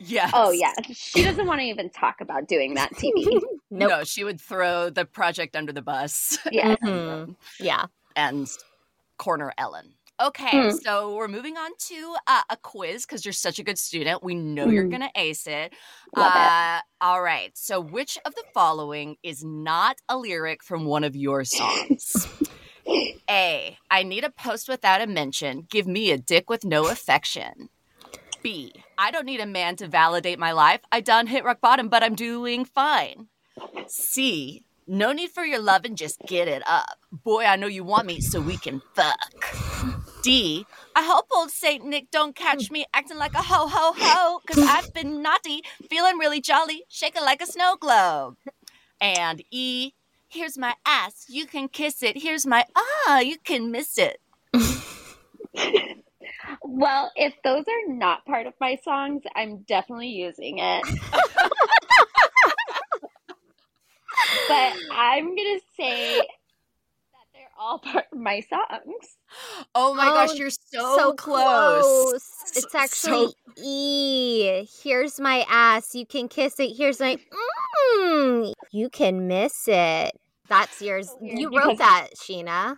[0.00, 0.30] Yes.
[0.32, 3.40] Oh yeah, she doesn't want to even talk about doing that TV.
[3.70, 3.90] Nope.
[3.90, 6.74] No, she would throw the project under the bus Yeah.
[6.76, 7.36] Mhm.
[7.60, 7.84] Yeah.
[8.16, 8.48] and
[9.18, 9.92] corner Ellen.
[10.20, 10.70] Okay, Hmm.
[10.70, 14.22] so we're moving on to uh, a quiz because you're such a good student.
[14.24, 14.90] We know you're Mhm.
[14.90, 15.72] going to ace it.
[16.16, 16.38] Love it.
[16.42, 17.56] uh, All right.
[17.56, 22.26] So, which of the following is not a lyric from one of your songs?
[23.30, 23.78] A.
[23.90, 25.66] I need a post without a mention.
[25.70, 27.68] Give me a dick with no affection.
[28.42, 28.72] B.
[28.96, 30.80] I don't need a man to validate my life.
[30.90, 33.28] I done hit rock bottom, but I'm doing fine.
[33.86, 34.64] C.
[34.86, 36.98] No need for your love and just get it up.
[37.12, 40.07] Boy, I know you want me, so we can fuck.
[40.28, 40.66] D.
[40.94, 44.58] I hope old Saint Nick don't catch me acting like a ho ho ho, cause
[44.68, 48.36] I've been naughty, feeling really jolly, shaking like a snow globe.
[49.00, 49.92] And E.
[50.28, 52.18] Here's my ass, you can kiss it.
[52.18, 54.20] Here's my ah, you can miss it.
[56.62, 60.84] Well, if those are not part of my songs, I'm definitely using it.
[64.48, 66.47] but I'm gonna say that they're
[67.58, 69.16] all part my songs.
[69.74, 72.24] Oh my Oh, gosh, you're so, so close.
[72.56, 74.66] It's So- actually E.
[74.82, 75.94] Here's my ass.
[75.94, 76.76] You can kiss it.
[76.76, 77.18] Here's my.
[78.00, 80.12] Mm, you can miss it.
[80.48, 81.14] That's yours.
[81.20, 82.76] You wrote that, Scheana.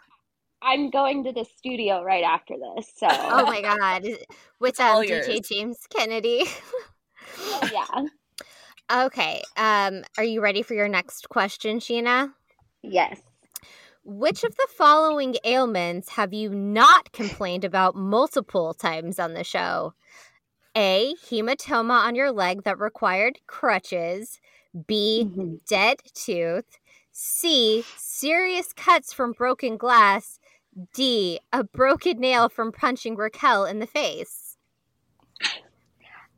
[0.62, 4.04] I'm going to the studio right after this, so Oh my god,
[4.60, 5.46] with um, DJ.
[5.48, 6.44] James Kennedy.
[7.72, 8.04] yeah.
[9.06, 12.32] okay, um, are you ready for your next question, Scheana?
[12.82, 13.20] Yes.
[14.05, 19.94] Which of the following ailments have you not complained about multiple times on the show?
[20.76, 21.14] A.
[21.26, 24.40] Hematoma on your leg that required crutches.
[24.86, 25.26] B.
[25.26, 25.61] Mhm.
[25.66, 26.78] Dead tooth.
[27.12, 27.84] C.
[27.96, 30.40] Serious cuts from broken glass.
[30.94, 31.40] D.
[31.53, 34.57] A broken nail from punching Raquel in the face.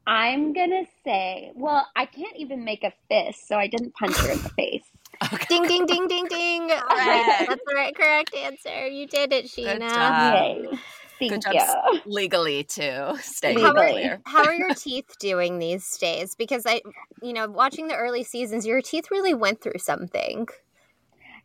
[0.07, 4.33] I'm gonna say, well, I can't even make a fist, so I didn't punch her
[4.33, 4.92] in the face.
[5.23, 5.47] Okay.
[5.49, 6.69] Ding, ding, ding, ding, ding.
[6.89, 7.31] Correct.
[7.49, 8.87] That's the right correct answer.
[8.89, 9.93] You did it, Good Scheana.
[9.95, 10.15] job.
[10.19, 10.67] Yay.
[11.19, 11.57] Thank Good job
[11.93, 12.01] you.
[12.07, 13.17] legally too.
[13.21, 16.35] Staying How are, how are your teeth doing these days?
[16.35, 16.81] Because I,
[17.23, 20.49] you know, watching the early seasons, your teeth really went through something.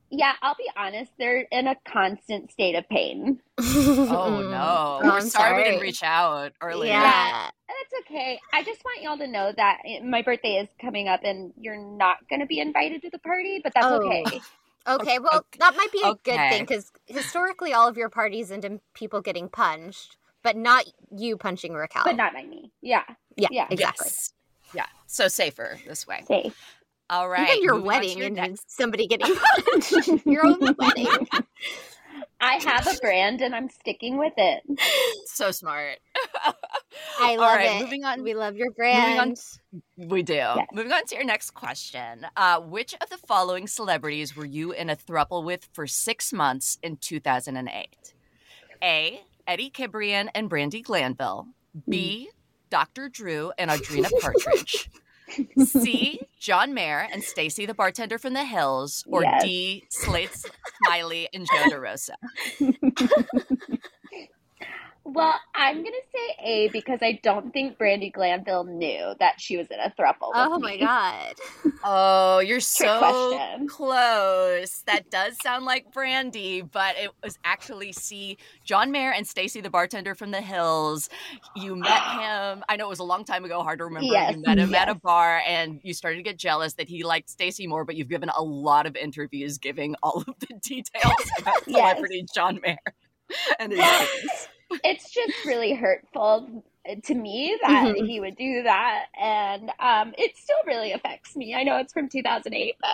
[0.09, 3.39] Yeah, I'll be honest, they're in a constant state of pain.
[3.59, 3.63] Oh
[4.49, 4.99] no.
[4.99, 6.91] Oh, We're I'm sorry, we didn't reach out earlier.
[6.91, 7.49] Yeah.
[7.67, 8.39] That's okay.
[8.53, 12.17] I just want y'all to know that my birthday is coming up and you're not
[12.29, 14.05] going to be invited to the party, but that's Oh.
[14.05, 14.41] okay.
[14.89, 15.57] Okay, well, okay.
[15.59, 19.19] that might be a good thing because historically, all of your parties end in people
[19.19, 22.03] getting punched, but not you punching Raquel.
[22.05, 22.71] But not by me.
[22.81, 23.03] Yeah.
[23.35, 23.67] yeah, yeah.
[23.69, 24.05] exactly.
[24.05, 24.33] Yes.
[24.73, 24.85] Yeah.
[25.05, 26.23] So safer this way.
[26.25, 26.76] Safe.
[27.09, 27.49] All right.
[27.49, 29.33] Even your moving wedding your and next- somebody getting
[29.71, 30.25] punched.
[30.25, 31.27] your own wedding.
[32.39, 34.63] I have a brand and I'm sticking with it.
[35.25, 35.97] So smart.
[37.19, 37.83] I love right, it.
[37.83, 38.23] Moving on.
[38.23, 39.41] We love your moving on brand.
[39.97, 40.43] We do.
[40.73, 42.27] Moving on to your next question.
[42.35, 46.77] Uh, which of the following celebrities were you in a throuple with for six months
[46.83, 48.13] in 2008?
[48.83, 49.21] A.
[49.47, 51.47] Eddie Cibrian and Brandi Glanville.
[51.89, 52.29] B.
[52.69, 53.09] Dr.
[53.09, 54.89] Drew and Audrina Partridge.
[55.65, 56.21] C.
[56.39, 59.03] John Mayer and Stacy the bartender from the hills.
[59.07, 59.43] Or Yes.
[59.43, 59.83] D.
[59.89, 60.31] Slate
[60.85, 62.15] Smiley and Joe DeRosa.
[65.09, 69.55] Well, I'm going to say A because I don't think Brandi Glanville knew that she
[69.55, 70.31] was in a throuple.
[70.35, 70.79] Oh with my me.
[70.79, 71.33] god.
[71.83, 73.67] Oh, you're so question.
[73.67, 74.81] close.
[74.87, 78.37] That does sound like Brandi, but it was actually C.
[78.65, 81.07] John Mayer and Stacy, the bartender from the hills.
[81.55, 82.63] You met him.
[82.67, 84.07] I know it was a long time ago, hard to remember.
[84.11, 87.03] Yes, you met him at a bar, and you started to get jealous that he
[87.03, 87.85] liked Stacy more.
[87.85, 91.91] But you've given a lot of interviews giving all of the details about Yes.
[91.91, 92.77] celebrity John Mayer
[93.59, 94.47] and his days.
[94.83, 96.63] It's just really hurtful
[97.03, 98.07] to me that Mhm.
[98.07, 99.05] he would do that.
[99.19, 101.53] And um, it still really affects me.
[101.55, 102.89] I know it's from 2008, but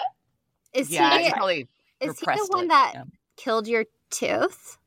[0.74, 1.68] Is Yeah, he probably
[2.00, 3.04] is he the one it, that yeah.
[3.38, 4.78] killed your tooth?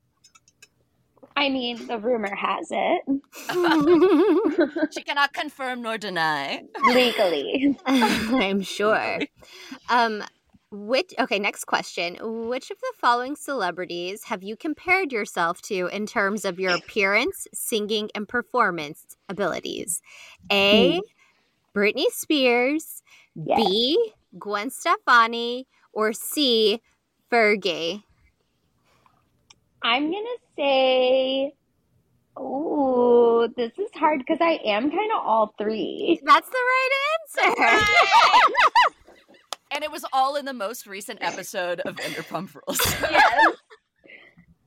[1.37, 3.03] I mean, the rumor has it
[4.93, 6.63] she cannot confirm nor deny.
[6.85, 7.79] legally.
[7.87, 9.21] I'm sure.
[9.89, 10.25] Um
[10.71, 12.17] which okay, next question.
[12.49, 17.47] Which of the following celebrities have you compared yourself to in terms of your appearance,
[17.53, 20.03] singing, and performance abilities?
[20.51, 20.95] A.
[20.95, 20.99] Hmm.
[21.79, 23.03] Britney Spears,
[23.35, 23.59] Yes.
[23.59, 24.13] B.
[24.39, 26.81] Gwen Stefani, or C.
[27.31, 28.03] Fergie.
[29.83, 31.55] I'm to say,
[32.37, 36.21] oh, this is hard because I am kind of all three.
[36.25, 36.91] That's the right
[37.37, 37.87] answer.
[39.77, 42.81] And it was all in the most recent episode of Vanderpump Rules.
[43.11, 43.57] yes.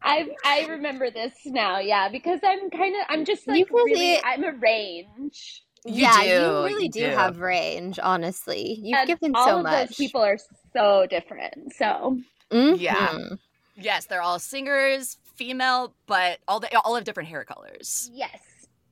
[0.04, 3.92] I I remember this now, yeah, because I'm kind of I'm just like You really-
[3.94, 5.64] really I'm a range.
[5.84, 6.36] You yeah, do, you
[6.66, 7.16] really you do, do.
[7.16, 8.80] have range, honestly.
[8.84, 9.88] You've and given all so of much.
[9.90, 10.38] those people are
[10.74, 11.74] so different.
[11.74, 12.20] So
[12.52, 13.08] Yeah.
[13.08, 13.40] Mhm.
[13.78, 18.12] Yes, they're all singers, female, but all they all have different hair colors.
[18.14, 18.40] yes,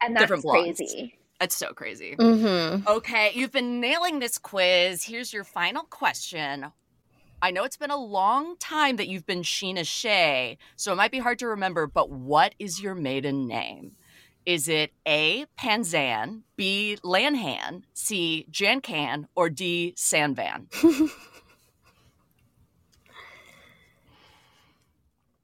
[0.01, 0.77] and that's Different blondes.
[0.79, 1.19] crazy.
[1.39, 2.15] It's so crazy.
[2.15, 2.85] Mhm.
[2.87, 5.03] Okay, you've been nailing this quiz.
[5.03, 6.71] Here's your final question.
[7.41, 11.11] I know it's been a long time that you've been Scheana Shay, so it might
[11.11, 13.95] be hard to remember, but what is your maiden name?
[14.47, 20.67] Is it A, Panzan, B, Lanhan, C, Jancan, or D, Sanvan?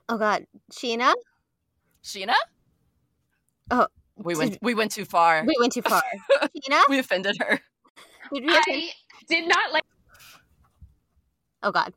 [0.09, 1.13] Oh God, Scheana.
[2.03, 2.35] Scheana?
[3.71, 3.87] Oh,
[4.17, 5.43] we went we went too far.
[5.45, 6.01] We went too far.
[6.63, 7.59] Tina, we offended her.
[8.33, 8.91] did we offend- I
[9.27, 9.83] did not like.
[11.63, 11.93] Oh God,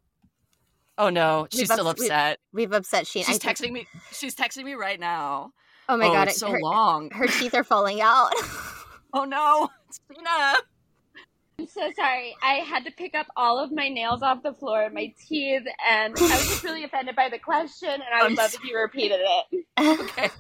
[0.98, 2.38] Oh no, she's We've still ups- upset.
[2.52, 3.26] we've upset Scheana.
[3.26, 3.86] She's I think- texting me.
[4.12, 5.50] She's texting me right now.
[5.88, 7.10] Oh my oh, God, it's so her, long.
[7.10, 8.32] her teeth are falling out.
[9.12, 10.54] Oh no, it's Tina.
[11.66, 12.36] I'm so sorry.
[12.42, 16.14] I had to pick up all of my nails off the floor, my teeth, and
[16.16, 17.88] I was just really offended by the question.
[17.90, 19.66] And I would I'm love if you repeated it.
[19.78, 20.30] Okay,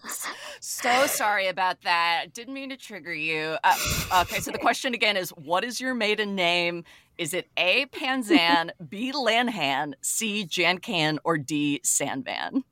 [0.60, 2.26] so sorry about that.
[2.32, 3.56] Didn't mean to trigger you.
[3.62, 3.76] Uh,
[4.22, 6.84] okay, so the question again is: What is your maiden name?
[7.18, 7.86] Is it A.
[7.86, 9.12] Panzan, B.
[9.12, 10.46] Lanhan, C.
[10.46, 11.80] Jancan, or D.
[11.84, 12.62] Sandvan?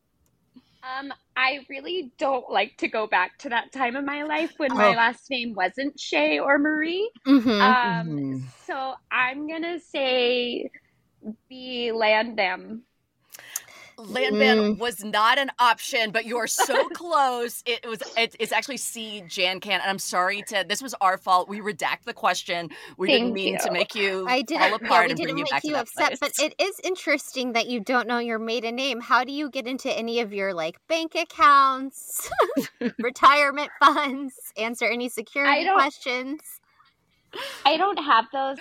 [0.85, 4.76] Um, I really don't like to go back to that time in my life when
[4.76, 4.97] my Oh.
[4.97, 7.11] last name wasn't Shay or Marie.
[7.26, 8.53] hmm Um, Mhm.
[8.66, 10.70] so I'm gonna say
[11.49, 11.91] B.
[11.93, 12.82] Landam.
[13.99, 14.78] Lanban Mm.
[14.78, 17.62] was not an option, but you are so close.
[17.66, 18.01] It was.
[18.16, 19.22] It, it's actually C.
[19.26, 20.64] Jancan, and I'm sorry to.
[20.68, 21.49] This was our fault.
[21.49, 22.70] We redact the question.
[22.97, 24.51] We didn't Thank mean to make you I fall didn't.
[24.62, 25.82] Yeah, apart we and bring didn't you make back you to that
[26.12, 29.01] upset, but it is interesting that you don't know your maiden name.
[29.01, 32.30] How do you get into any of your like bank accounts,
[32.99, 36.40] retirement funds, answer any security don't- questions?
[37.66, 38.59] I don't have those.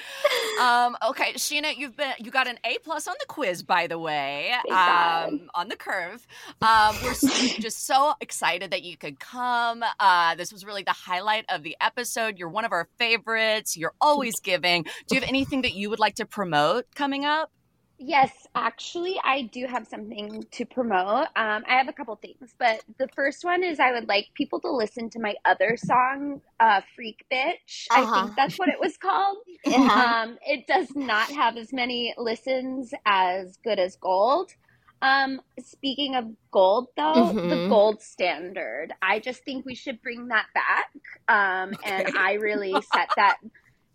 [0.62, 4.00] Um, okay, Scheana, you've been you got an A plus on the quiz, by the
[4.00, 6.26] way, um, on the curve.
[6.62, 7.14] Um, we're
[7.60, 9.84] just so excited that you could come.
[10.00, 12.38] Uh, this was really the highlight of the episode.
[12.38, 13.78] You're one of our favorites.
[13.78, 14.84] You're always giving.
[15.08, 17.52] Do you have anything that you would like to promote coming up?
[18.06, 21.28] Yes, actually, I do have something to promote.
[21.38, 24.60] Um, I have a couple things, but the first one is I would like people
[24.62, 28.14] to listen to my other song, uh, "Freak Bitch." I Uh-huh.
[28.14, 29.38] think that's what it was called.
[29.66, 30.16] Yeah.
[30.24, 34.52] Um, it does not have as many listens as Good as Gold.
[35.02, 37.68] Um, speaking of gold, though, the Mhm.
[37.70, 40.90] gold standard, I just think we should bring that back.
[41.30, 43.38] Um, and I really set that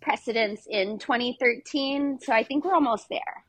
[0.00, 3.44] precedence in 2013, so I think we're almost there.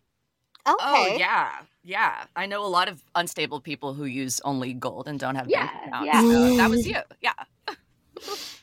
[0.65, 1.15] Oh, okay.
[1.15, 1.51] Oh yeah,
[1.83, 2.25] yeah.
[2.35, 5.71] I know a lot of unstable people who use only gold and don't have bank
[5.85, 6.05] accounts.
[6.05, 6.21] yeah.
[6.21, 6.97] So that was you.
[7.21, 7.33] Yeah.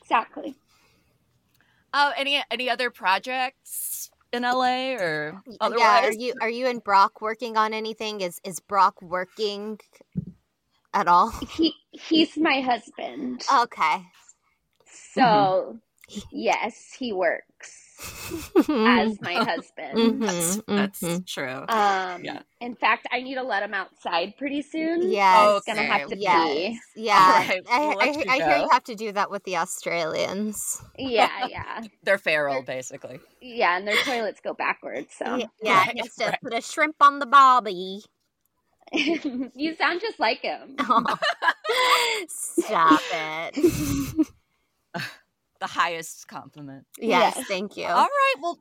[0.03, 0.55] Exactly.
[1.93, 5.81] Oh, any any other projects in LA or otherwise?
[5.81, 6.03] Yeah.
[6.03, 8.21] Are you are you and Brock working on anything?
[8.21, 9.81] Is is Brock working
[10.93, 11.31] at all?
[11.57, 13.45] He he's my husband.
[13.53, 14.03] Okay.
[14.85, 16.19] So mm-hmm.
[16.31, 19.97] yes, he works as my husband.
[19.99, 21.27] Mhm, That's that's mhm.
[21.27, 21.65] true.
[21.69, 22.43] Um Yeah.
[22.61, 25.11] in fact I need to let him outside pretty soon.
[25.11, 25.63] Yes.
[25.67, 26.49] He's gonna have to Yes.
[26.55, 26.79] pee.
[26.97, 27.39] Yeah.
[27.49, 29.57] right, I, we'll I, let you I hear you have to do that with the
[29.57, 30.83] Australians.
[30.99, 31.83] Yeah, yeah.
[32.03, 33.21] They're feral, basically.
[33.41, 36.39] Yeah, and their toilets go backwards, so Y- yeah, Right, he has to right.
[36.43, 38.03] put a shrimp on the bobby.
[38.93, 40.77] you sound just like him.
[42.29, 44.27] Stop it.
[45.61, 46.85] The highest compliment.
[46.99, 47.47] yes, Yes.
[47.49, 47.87] thank you.
[47.87, 48.35] All right.
[48.41, 48.59] Well,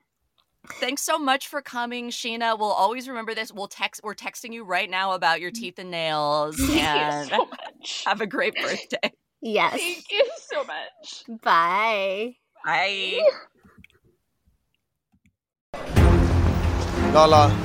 [0.79, 2.57] thanks so much for coming, Scheana.
[2.57, 3.51] We'll always remember this.
[3.51, 4.01] We'll text.
[4.03, 6.57] We're texting you right now about your teeth and nails.
[6.57, 8.03] Thank And you so much.
[8.07, 9.11] have a great birthday.
[9.41, 9.79] Yes.
[9.79, 11.41] Thank you so much.
[11.43, 12.35] Bye.
[12.63, 13.19] Bye.
[17.13, 17.55] Lala,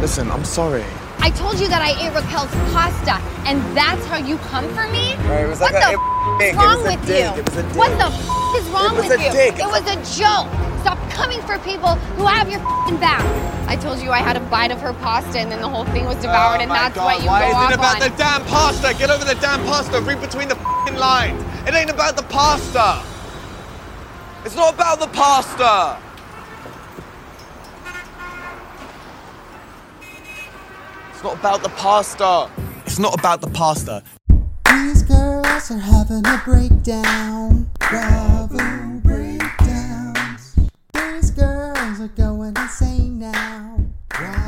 [0.00, 0.84] listen, I'm sorry.
[1.28, 5.12] I told you that I ate Raquel's pasta, and that's how you come for me?
[5.28, 7.20] Right, it was what like the a f- is wrong it was a with dig.
[7.20, 7.36] you?
[7.36, 7.64] It was a.
[7.76, 9.28] What the f- is wrong with you?
[9.36, 9.52] dig.
[9.60, 10.48] It was a joke.
[10.80, 13.20] Stop coming for people who have your f***ing back.
[13.68, 16.06] I told you I had a bite of her pasta, and then the whole thing
[16.06, 18.08] was devoured, oh and that's God, what you why go is it about on.
[18.08, 18.94] the damn pasta?
[18.96, 20.00] Get over the damn pasta.
[20.00, 20.56] Read between the
[20.96, 21.44] lines.
[21.68, 23.04] It ain't about the pasta.
[24.46, 26.00] It's not about the pasta.
[31.18, 32.48] It's not about the pasta.
[32.86, 34.04] It's not about the pasta.
[34.70, 37.68] These girls are having a breakdown.
[37.80, 40.54] Bravo breakdowns.
[40.94, 43.80] These girls are going insane now.
[44.10, 44.47] Bravo.